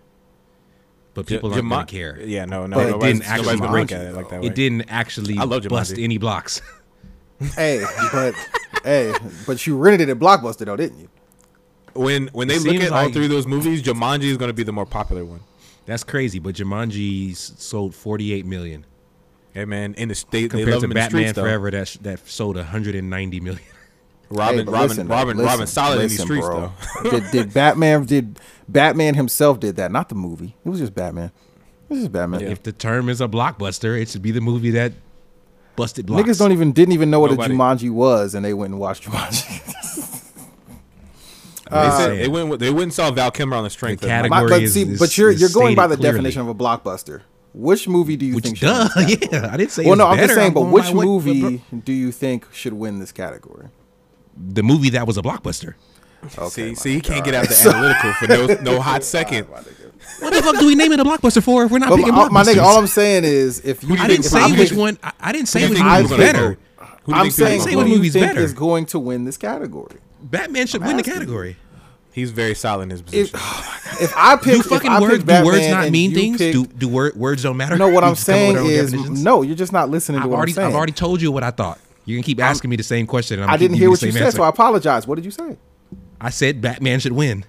[1.13, 2.19] But Ju- people aren't Juma- gonna care.
[2.21, 4.41] Yeah, no, no, But it didn't actually nobody's gonna look Jumanji, at it like that.
[4.41, 4.47] way.
[4.47, 6.61] It didn't actually I love bust any blocks.
[7.55, 8.33] hey, but
[8.83, 9.13] hey,
[9.45, 11.09] but you rented it at Blockbuster though, didn't you?
[11.93, 14.53] When when they look seems at all three of those movies, Jumanji is going to
[14.53, 15.41] be the more popular one.
[15.91, 16.39] That's crazy.
[16.39, 18.85] But Jumanji sold forty eight million
[19.53, 21.41] Hey man, in the state they love to in the Batman streets though.
[21.41, 23.61] Forever that sh- that sold hundred and ninety million.
[24.29, 26.71] Robin, Hey, Robin, listen, Robin, listen, Robin, solid in these streets bro.
[27.03, 27.09] though.
[27.09, 28.39] did, did Batman did
[28.69, 29.91] Batman himself did that?
[29.91, 30.55] Not the movie.
[30.63, 31.31] It was just Batman.
[31.89, 32.39] It was just Batman.
[32.39, 34.93] If the term is a blockbuster, it should be the movie that
[35.75, 36.23] busted blocks.
[36.23, 37.53] Niggas don't even didn't even know what Nobody.
[37.53, 40.19] a Jumanji was, and they went and watched Jumanji.
[41.71, 42.19] They um, said saying.
[42.21, 44.31] they went with- they went and saw Val Kilmer on the strength The of Mike-
[44.31, 46.17] category- but is- see, is- but you're is you're going by the clearly.
[46.17, 47.21] definition of a blockbuster.
[47.53, 48.45] Which movie do you think?
[48.45, 49.49] Which should win duh, yeah.
[49.51, 49.85] I didn't say.
[49.85, 50.39] Well, no, I'm just better.
[50.39, 50.53] saying.
[50.53, 53.67] But which by what- movie do you think should win this category?
[54.37, 55.73] The movie that was a blockbuster.
[56.37, 57.49] Okay, see, see, he can't get out right.
[57.49, 59.49] the analytical for no no hot second.
[59.49, 59.57] My.
[60.19, 62.13] What the fuck do we name it a blockbuster for if we're not But picking
[62.13, 64.59] my, uh, my nigga, all I'm saying is if you I didn't say I'm which
[64.69, 64.97] picking- one.
[65.03, 66.57] I, I didn't say which you one was better.
[67.03, 67.83] Who do you I'm think saying say what who vote?
[67.85, 68.41] do you movie's think better.
[68.41, 69.97] is going to win this category?
[70.21, 71.19] Batman should I'm win the asking you.
[71.19, 71.57] category.
[72.13, 73.39] He's very solid in his If, position.
[74.01, 76.37] if I pick, Do if fucking I pick words do Batman words not mean things?
[76.39, 77.77] pick- do do word, words don't matter?
[77.77, 79.41] no, what I'm just come up saying with your own is no.
[79.43, 80.67] You're just not listening to I've what already I'm saying.
[80.69, 81.79] I've already told you what I thought.
[82.05, 83.39] You're gonna keep asking me the same question.
[83.39, 84.37] And I'm I didn't hear what you said, answer.
[84.37, 85.07] so I apologize.
[85.07, 85.55] What did you say?
[86.19, 87.45] I said Batman should win.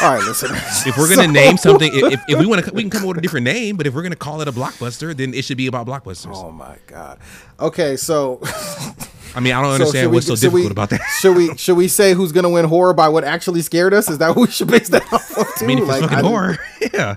[0.00, 0.50] All right, listen.
[0.86, 3.18] If we're gonna name something, if, if we want to, we can come up with
[3.18, 3.76] a different name.
[3.76, 6.34] But if we're gonna call it a blockbuster, then it should be about blockbusters.
[6.36, 7.18] Oh my god.
[7.58, 8.38] Okay, so
[9.34, 11.00] I mean, I don't So understand we- what's so should we- difficult about that.
[11.20, 14.08] Should we should we say who's gonna win horror by what actually scared us?
[14.08, 15.64] Is that what we should base that off of too?
[15.64, 16.58] I mean, if it's Like, fucking I- horror,
[16.94, 17.16] yeah.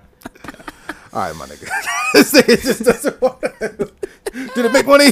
[1.13, 1.69] All right, my nigga.
[2.13, 3.41] this nigga just doesn't want.
[3.41, 5.09] Did it make money?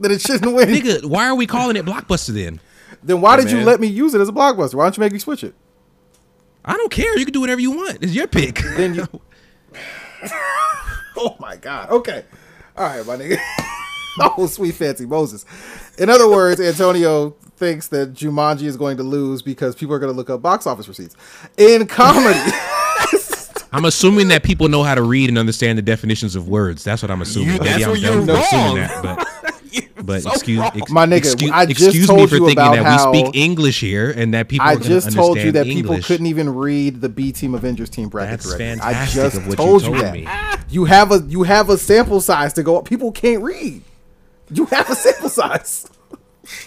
[0.00, 0.68] Then it shouldn't win.
[0.68, 2.60] Nigga, why are we calling it blockbuster then?
[3.02, 4.74] Then why did you let me use it as a blockbuster?
[4.74, 5.54] Why don't you make me switch it?
[6.66, 7.16] I don't care.
[7.16, 7.98] You can do whatever you want.
[8.02, 8.56] It's your pick.
[8.76, 9.06] Then you.
[11.16, 11.90] oh my god.
[11.90, 12.24] Okay.
[12.76, 13.38] All right, my nigga.
[14.38, 15.44] oh, sweet fancy Moses.
[15.98, 20.12] In other words, Antonio thinks that Jumanji is going to lose because people are going
[20.12, 21.16] to look up box office receipts.
[21.56, 22.38] In comedy,
[23.72, 26.84] I'm assuming that people know how to read and understand the definitions of words.
[26.84, 27.48] That's what I'm assuming.
[27.54, 28.76] You- Maybe that's I'm where you're for assuming wrong.
[29.02, 29.35] that,
[29.96, 32.46] but but so excuse, ex- My nigga, excuse, I just excuse told me for you
[32.46, 34.66] thinking about that we speak English here and that people.
[34.66, 37.90] I are just told you that understand people couldn't even read the B Team Avengers
[37.90, 38.66] team bracket That's correctly.
[38.80, 40.12] fantastic I just of what you told you, that.
[40.12, 40.26] me.
[40.68, 42.82] You have a you have a sample size to go.
[42.82, 43.82] People can't read.
[44.50, 45.88] You have a sample size.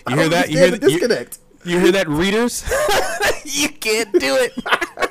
[0.10, 0.50] You hear that?
[0.50, 0.90] You hear the that?
[0.92, 1.40] You- disconnect.
[1.66, 2.64] You hear that, readers?
[3.44, 5.09] you can't do it.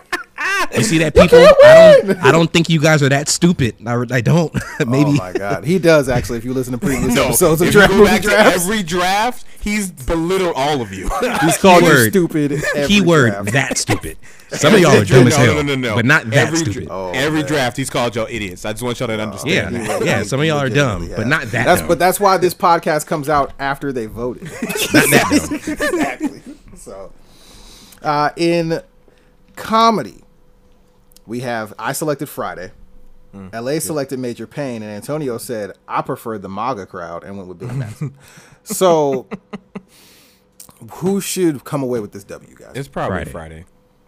[0.76, 1.38] You see that people?
[1.38, 2.24] I don't.
[2.24, 3.76] I don't think you guys are that stupid.
[3.86, 4.52] I, I don't.
[4.86, 5.10] Maybe.
[5.10, 6.38] Oh my god, he does actually.
[6.38, 9.90] If you listen to previous No, episodes of Draft Movie back Drafts, every draft, he's
[9.90, 11.08] belittled all of you.
[11.42, 12.10] he's called you Keyword.
[12.10, 12.52] stupid.
[12.76, 13.52] every Keyword draft.
[13.52, 14.18] that stupid.
[14.50, 16.88] Some of y'all are dumb as hell, no, no, no, but not that every, stupid.
[16.90, 17.48] Oh, every man.
[17.48, 18.64] draft, he's called y'all idiots.
[18.64, 19.74] I just want y'all to understand.
[19.74, 20.22] yeah, yeah.
[20.22, 21.16] Some of y'all are dumb, Yeah.
[21.16, 21.88] but not that That's dumb.
[21.88, 24.44] but that's why this podcast comes out after they voted.
[24.44, 25.54] not that dumb.
[25.72, 26.42] exactly.
[26.76, 27.12] So,
[28.02, 28.80] uh, in
[29.56, 30.22] comedy,
[31.28, 32.72] we have I selected Friday.
[33.32, 33.48] Hmm.
[33.52, 37.58] LA selected Major Payne, and Antonio said I preferred the MAGA crowd and went with
[37.58, 38.16] Billy Madison.
[38.64, 39.26] so,
[40.94, 42.72] who should come away with this W, guys?
[42.74, 43.30] It's probably Friday.
[43.30, 43.64] Friday.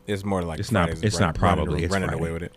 [0.06, 2.22] It's more like It's not- it's run- not probably, running, it's running Friday.
[2.22, 2.52] away with it.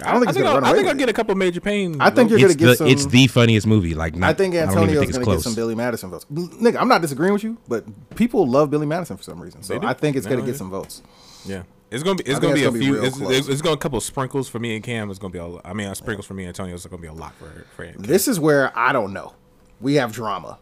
[0.00, 0.98] I don't think it's think I'll, I think I'll it.
[0.98, 2.00] get a couple Major Payne.
[2.00, 2.86] I think you're It's gonna get the some.
[2.86, 3.94] it's the funniest movie.
[3.96, 6.24] Like not, I think don't Antonio's think gonna get some Billy Madison votes.
[6.32, 7.84] Nigga, I'm not disagreeing with you, but
[8.14, 9.64] people love Billy Madison for some reason.
[9.64, 11.02] So I think it's gonna get some votes.
[11.44, 11.62] Yeah.
[11.90, 12.24] It's gonna be.
[12.24, 13.02] It's I gonna be a it's gonna be few.
[13.02, 15.08] It's, it's, it's gonna a couple sprinkles for me and Cam.
[15.10, 15.38] It's gonna be.
[15.38, 16.74] A, I mean, sprinkles for me and Antonio.
[16.74, 17.94] It's gonna be a lot for for Cam.
[17.98, 19.32] This is where I don't know.
[19.80, 20.58] We have drama.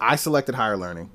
[0.00, 1.10] I selected higher learning.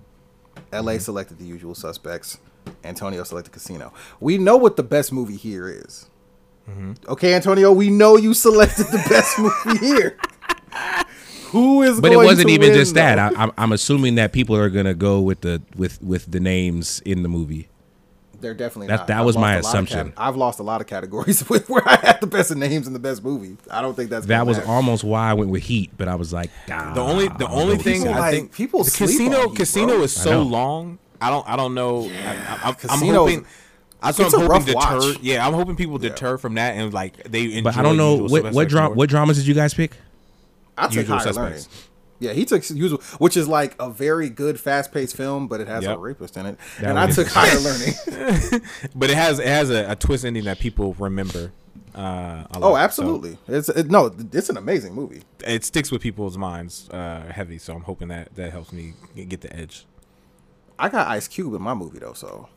[0.73, 2.39] LA selected the usual suspects.
[2.83, 3.93] Antonio selected casino.
[4.19, 6.07] We know what the best movie here is.
[6.69, 6.93] Mm-hmm.
[7.07, 10.17] Okay, Antonio, we know you selected the best movie here.
[11.47, 13.15] Who is But it wasn't even win, just that.
[13.15, 13.37] though?
[13.39, 17.01] I, I'm, I'm assuming that people are gonna go with the with with the names
[17.05, 17.68] in the movie.
[18.41, 19.07] They're definitely That- not.
[19.07, 20.07] that I've was my lost a lot of assumption.
[20.09, 22.87] cat- I've lost a lot of categories with where I had the best of names
[22.87, 23.57] in the best movie.
[23.69, 24.69] I don't think that's That was matter.
[24.69, 27.77] almost why I went with Heat, but I was like, nah, The only the only
[27.77, 30.01] thing People I like- think people the sleep casino on Heat, casino bro.
[30.03, 30.43] is so know.
[30.43, 30.99] long.
[31.21, 32.03] I don't I don't know.
[32.09, 33.45] I, I, I'm Casino's- hoping.
[34.01, 35.09] That's what it's I'm a hoping rough deter.
[35.11, 35.19] watch.
[35.21, 37.63] Yeah, I'm hoping people deter from that and like they enjoy.
[37.63, 39.91] But I don't know what what suspects dra- what dramas did you guys pick?
[40.77, 41.63] I took Usual higher learning.
[42.19, 45.83] Yeah, he took usual, which is like a very good, fast-paced film, but it has
[45.83, 45.95] Yep.
[45.97, 46.57] a rapist in it.
[46.81, 47.93] That and I took higher learning.
[48.95, 51.51] But it has it has a, a twist ending that people remember.
[51.95, 52.63] Uh, a lot.
[52.63, 53.37] oh, So absolutely.
[53.47, 55.23] It's it, no, it's an amazing movie.
[55.45, 57.57] it sticks with people's minds uh, heavy.
[57.57, 59.85] So I'm hoping that that helps me get the edge.
[60.77, 62.47] I got Ice Cube in my movie though, so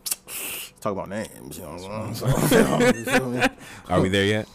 [0.80, 1.56] talk about names.
[1.58, 2.48] You know what I'm saying?
[2.48, 3.42] So, you know, you feel me?
[3.88, 4.48] Are we there yet?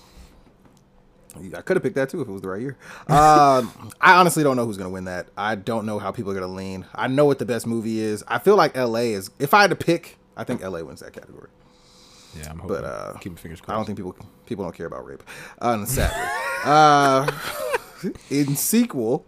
[1.56, 2.78] I could have picked that too if it was the right year.
[3.08, 3.66] Uh,
[4.02, 5.28] I honestly don't know who's gonna win that.
[5.38, 6.86] I don't know how people are gonna lean.
[6.96, 8.24] I know what the best movie is.
[8.28, 9.14] I feel like L.A.
[9.14, 9.30] is.
[9.40, 10.84] If I had to pick, I think L.A.
[10.84, 11.50] wins that category.
[12.38, 12.76] Yeah, I'm hoping.
[12.76, 13.74] But uh, keep my fingers crossed.
[13.74, 14.16] I don't think people
[14.46, 15.24] people don't care about rape.
[15.60, 16.30] Uh, sadly,
[16.66, 17.32] uh,
[18.30, 19.26] in sequel,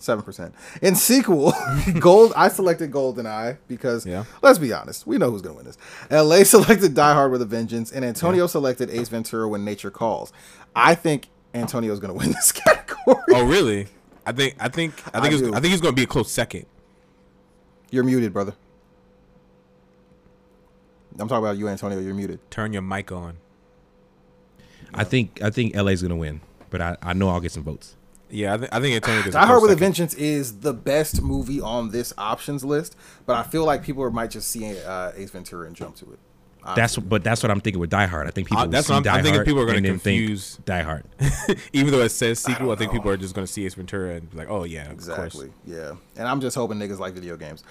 [0.00, 0.54] seven percent.
[0.82, 1.52] In sequel,
[2.00, 2.32] gold.
[2.36, 4.24] I selected Goldeneye because Yeah.
[4.42, 5.78] let's be honest, we know who's gonna win this.
[6.10, 6.44] L.A.
[6.46, 10.32] selected Die Hard with a Vengeance, and Antonio selected Ace Ventura: When Nature Calls.
[10.74, 13.16] I think Antonio's gonna win this category.
[13.30, 13.88] Oh, really?
[14.26, 15.50] I think I think I I think it's, do.
[15.54, 16.66] I think he's going to be a close second.
[17.90, 18.54] You're muted, brother.
[21.18, 21.98] I'm talking about you, Antonio.
[21.98, 22.38] You're muted.
[22.50, 23.38] Turn your mic on.
[24.94, 26.40] I think I think LA's gonna win,
[26.70, 27.96] but I, I know I'll get some votes.
[28.30, 29.80] Yeah, I, th- I think Antonio gets a Die Hard close with a.
[29.80, 34.30] Vengeance is the best movie on this options list, but I feel like people might
[34.30, 36.18] just see uh, Ace Ventura and jump to it.
[36.76, 38.26] That's but that's what I'm thinking with Die Hard.
[38.26, 39.78] I think people Uh, that's see what I'm- Die I'm thinking Hard people are gonna
[39.78, 41.04] and think confuse- Die Hard.
[41.72, 44.16] Even though it says sequel, I, think people are just going to see Ace Ventura
[44.16, 45.50] and be like, "Oh yeah, of course." Exactly.
[45.66, 47.64] Yeah, and I'm just hoping niggas like video games.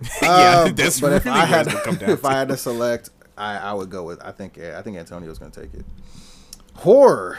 [0.22, 3.10] yeah, Um, that's but if I had gonna come down if I had to select,
[3.36, 5.84] I, I would go with I think I think Antonio's gonna take it.
[6.76, 7.38] Horror,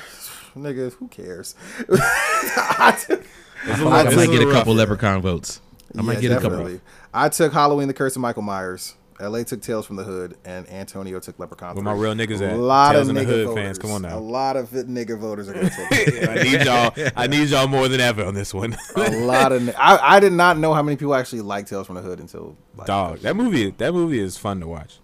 [0.59, 1.55] nigga, who cares?
[1.89, 3.25] I took-
[3.65, 4.73] It's a I might get a couple.
[4.73, 5.61] Leprechaun votes.
[5.97, 6.79] I might Yeah, get a couple.
[7.13, 8.95] I took Halloween: The Curse of Michael Myers.
[9.19, 11.75] LA took Tales from the Hood, and Antonio took Leprechaun.
[11.75, 12.53] Where my real niggas at?
[12.53, 13.63] A lot Tales of in nigga Hood voters.
[13.63, 14.17] fans, come on now.
[14.17, 15.89] A lot of it nigga voters are gonna take.
[16.07, 16.27] it.
[16.27, 17.11] I need y'all.
[17.15, 18.75] I need y'all more than ever on this one.
[18.95, 19.69] a lot of.
[19.77, 22.55] I, I did not know how many people actually like Tales from the Hood until
[22.75, 23.69] like, Dog, that movie.
[23.77, 24.97] That movie is fun to watch.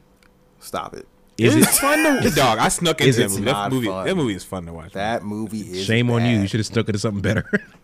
[0.60, 1.08] Stop it.
[1.38, 1.64] Is it?
[1.64, 2.36] It's fun to watch.
[2.36, 2.58] dog?
[2.60, 3.46] I snuck into that movie.
[3.46, 3.88] That movie.
[3.88, 4.06] fun?
[4.08, 4.94] That movie is fun to watch.
[4.94, 5.86] That movie is.
[5.86, 6.40] Shame on you.
[6.40, 7.46] You should have stuck into something better.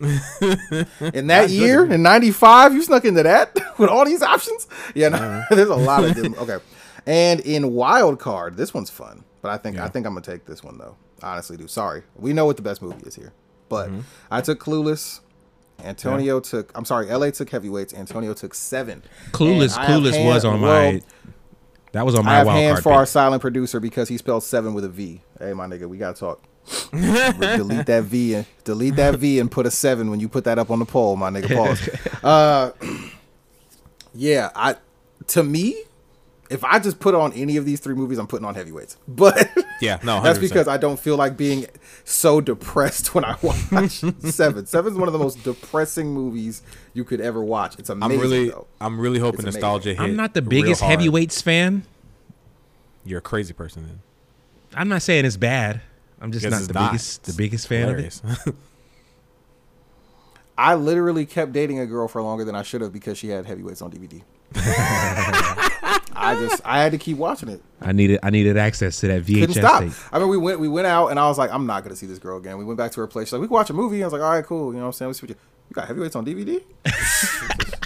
[1.14, 4.66] In that year, in '95, you snuck into that with all these options.
[4.94, 5.54] Yeah, no, Uh-huh.
[5.54, 6.36] there's a lot of good.
[6.36, 6.58] Okay,
[7.06, 10.46] and in Wild Card, this one's fun, but I think I think I'm gonna take
[10.46, 10.96] this one though.
[11.22, 11.68] I honestly, do.
[11.68, 13.32] Sorry, we know what the best movie is here,
[13.68, 14.00] but Mm-hmm.
[14.30, 15.20] I took Clueless.
[15.82, 16.70] Antonio took.
[16.76, 17.94] I'm sorry, LA took Heavyweights.
[17.94, 19.02] Antonio took Seven.
[19.32, 19.76] Clueless.
[19.76, 21.02] And I have Clueless was on well, my.
[21.94, 22.32] That was on my.
[22.32, 25.20] I have wild hands for our silent producer because he spelled seven with a V.
[25.38, 26.42] Hey, my nigga, we gotta talk.
[26.90, 30.58] delete that V and delete that V and put a seven when you put that
[30.58, 31.54] up on the poll, my nigga.
[31.54, 32.22] Pause.
[32.24, 32.70] uh,
[34.14, 34.74] yeah, I
[35.28, 35.84] to me,
[36.50, 38.96] if I just put on any of these three movies, I'm putting on heavyweights.
[39.08, 40.42] But Yeah, no, that's 100%.
[40.42, 41.66] because I don't feel like being
[42.04, 44.66] so depressed when I watch Seven.
[44.66, 47.78] Seven's one of the most depressing movies you could ever watch.
[47.78, 48.16] It's amazing.
[48.16, 48.66] I'm really, though.
[48.80, 49.60] I'm really hoping It's amazing.
[49.60, 50.00] nostalgia hit.
[50.00, 51.84] I'm not the biggest heavyweights fan.
[53.04, 54.00] You're a crazy person then.
[54.74, 55.80] I'm not saying it's bad.
[56.20, 56.90] I'm just not the not.
[56.92, 58.20] biggest the biggest fan of it.
[60.56, 63.44] I literally kept dating a girl for longer than I should have because she had
[63.44, 64.22] heavyweights on DVD.
[66.26, 67.62] I just I had to keep watching it.
[67.80, 69.82] I needed I needed access to that Couldn't VHS stop.
[69.82, 69.92] tape.
[70.12, 72.06] I mean, we went we went out and I was like, I'm not gonna see
[72.06, 72.58] this girl again.
[72.58, 73.28] We went back to her place.
[73.28, 74.02] She's like, we can watch a movie.
[74.02, 74.68] I was like, all right, cool.
[74.72, 75.08] You know what I'm saying?
[75.08, 75.30] We switch.
[75.30, 76.62] You got heavyweights on DVD?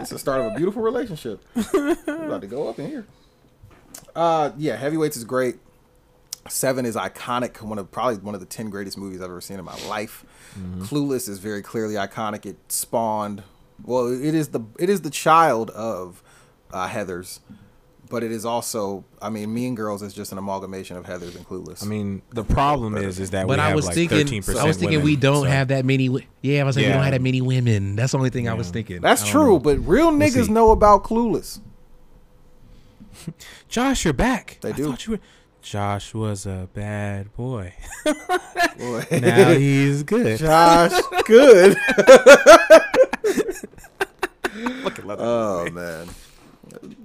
[0.00, 1.42] It's the start of a beautiful relationship.
[1.74, 3.06] We're about to go up in here.
[4.14, 5.56] Uh, yeah, heavyweights is great.
[6.48, 7.60] Seven is iconic.
[7.60, 10.24] One of probably one of the ten greatest movies I've ever seen in my life.
[10.78, 12.46] Clueless is very clearly iconic.
[12.46, 13.42] It spawned.
[13.84, 16.22] Well, it is the it is the child of
[16.76, 17.40] uh, Heathers,
[18.10, 19.04] but it is also.
[19.20, 21.82] I mean, Mean Girls is just an amalgamation of Heathers and Clueless.
[21.82, 24.56] I mean, the problem is, is that But we I have was like thinking, 13%
[24.56, 26.06] I was thinking we women, don't so- have that many.
[26.06, 26.94] wi- Yeah, I was like, we Yeah.
[26.94, 27.96] don't have that many women.
[27.96, 29.00] That's the only thing I was thinking.
[29.00, 29.58] that's I don't true, know.
[29.58, 30.52] but real niggas see.
[30.52, 31.60] know about Clueless.
[33.68, 34.58] Josh, you're back.
[34.60, 34.84] They I do.
[34.90, 35.20] thought you were.
[35.62, 37.74] Josh was a bad boy.
[38.78, 39.04] Boy.
[39.20, 40.38] Now he's good.
[40.46, 40.92] Josh,
[41.24, 41.76] good.
[45.08, 46.06] oh man,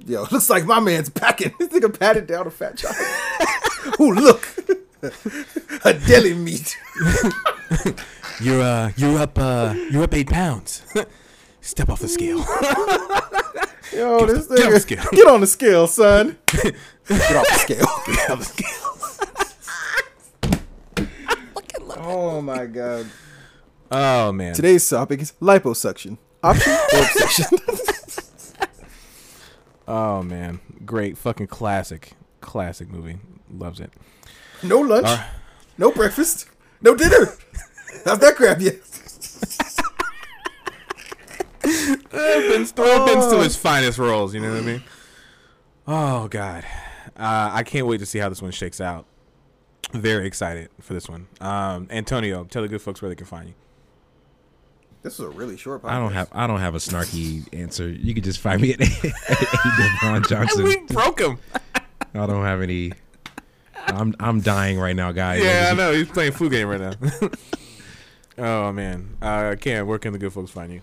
[0.06, 1.54] yo, looks like my man's packing.
[1.60, 2.96] This nigga patted down a fat child.
[4.00, 4.48] Ooh, look,
[5.84, 6.78] a deli meat.
[8.40, 10.84] You're uh, you're up uh, you're up eight pounds.
[11.62, 12.40] Step off the scale.
[13.94, 15.06] Yo, this get off the nigga, scale.
[15.12, 16.38] get on the scale, son.
[16.52, 16.76] Get
[17.36, 17.86] off the scale.
[18.08, 18.92] Get off the scale.
[22.04, 23.06] Oh my god.
[23.92, 24.56] Oh man.
[24.56, 26.18] Today's topic is liposuction.
[26.44, 27.58] Option or obsession?
[29.94, 30.62] Oh man.
[30.86, 33.18] Great fucking classic, classic movie.
[33.54, 33.92] Loves it.
[34.64, 35.28] no lunch, right.
[35.78, 36.48] no breakfast,
[36.82, 37.26] no dinner.
[38.06, 38.80] How's that grab you?
[42.10, 44.34] Vince, throw Vince to his finest roles.
[44.34, 44.84] You know what I mean?
[45.86, 46.64] Oh god,
[47.18, 49.06] uh, I can't wait to see how this one shakes out.
[49.92, 51.28] Very excited for this one.
[51.42, 53.56] Um, Antonio, tell the good folks where they can find you.
[55.04, 55.90] This was a really short podcast.
[55.90, 57.90] I don't have I don't have a snarky answer.
[57.90, 60.64] You could just find me at, at Devon Johnson.
[60.64, 61.38] we broke him.
[62.14, 62.94] I don't have any.
[63.88, 65.44] I'm I'm dying right now, guys.
[65.44, 65.92] Yeah, I know.
[65.92, 66.94] He's playing food game right now.
[68.38, 70.82] oh man, uh, Cam, where can the good folks find you?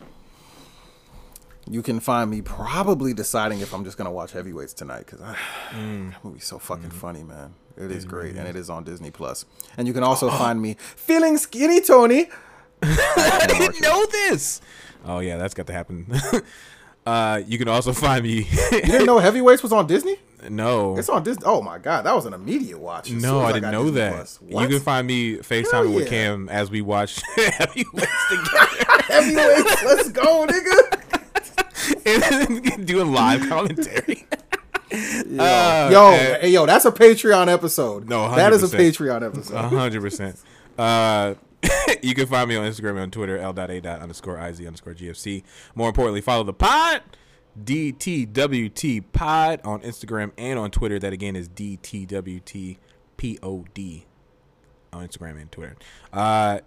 [1.70, 5.20] You can find me probably deciding if I'm just gonna watch Heavyweights tonight because
[5.70, 6.10] Mm.
[6.12, 6.98] that movie's so fucking Mm-hmm.
[6.98, 7.54] funny, man.
[7.76, 9.44] It is great, and it is on Disney Plus.
[9.76, 12.28] And you can also find me feeling skinny, Tony.
[12.82, 14.60] I didn't know this.
[15.04, 16.06] Oh yeah, that's got to happen.
[17.06, 18.46] uh, you can also find me.
[18.72, 20.16] You didn't know Heavyweights was on Disney?
[20.48, 21.42] no, It's on Disney.
[21.46, 23.10] Oh my god, that was an immediate watch.
[23.10, 24.38] no, I didn't know Disney that.
[24.62, 26.08] You can find me FaceTiming with.
[26.08, 29.02] Cam as we watch heavyweights together.
[29.08, 29.84] Heavyweights.
[29.84, 30.94] Let's go, nigga.
[32.74, 34.26] and doing live commentary.
[34.90, 38.08] Yo, Uh, yo, eh, hey, yo, that's a Patreon episode.
[38.08, 39.54] No, that is a Patreon episode.
[39.56, 40.36] A hundred percent.
[40.78, 41.34] Uh,
[42.02, 43.80] you can find me on Instagram and on Twitter, l.a.
[44.00, 45.42] underscore iz underscore gfc.
[45.74, 47.02] More importantly, follow the pod,
[47.62, 50.98] DTWT pod on Instagram and on Twitter.
[50.98, 52.78] That again is DTWT
[53.16, 54.04] pod
[54.92, 55.76] on Instagram and Twitter.
[56.12, 56.60] Uh,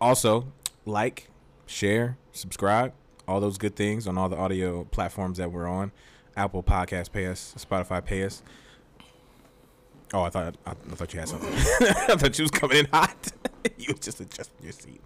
[0.00, 0.52] also,
[0.84, 1.28] like,
[1.66, 2.92] share, subscribe,
[3.26, 5.92] all those good things on all the audio platforms that we're on.
[6.36, 8.42] Apple Podcast pay us, Spotify pay us.
[10.12, 11.52] Oh, I thought I, I thought you had something.
[11.80, 13.32] I thought you was coming in hot.
[13.78, 15.00] you just adjust your seat.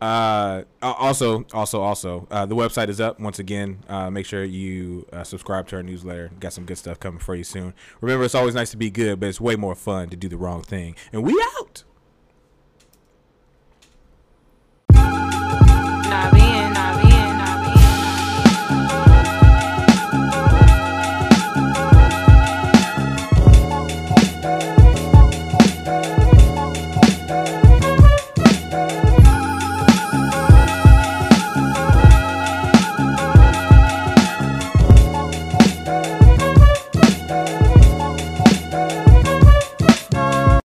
[0.00, 3.78] Uh, also, also, also, uh, the website is up once again.
[3.86, 6.30] Uh, make sure you uh, subscribe to our newsletter.
[6.40, 7.74] Got some good stuff coming for you soon.
[8.00, 10.38] Remember, it's always nice to be good, but it's way more fun to do the
[10.38, 10.96] wrong thing.
[11.12, 11.84] And we out.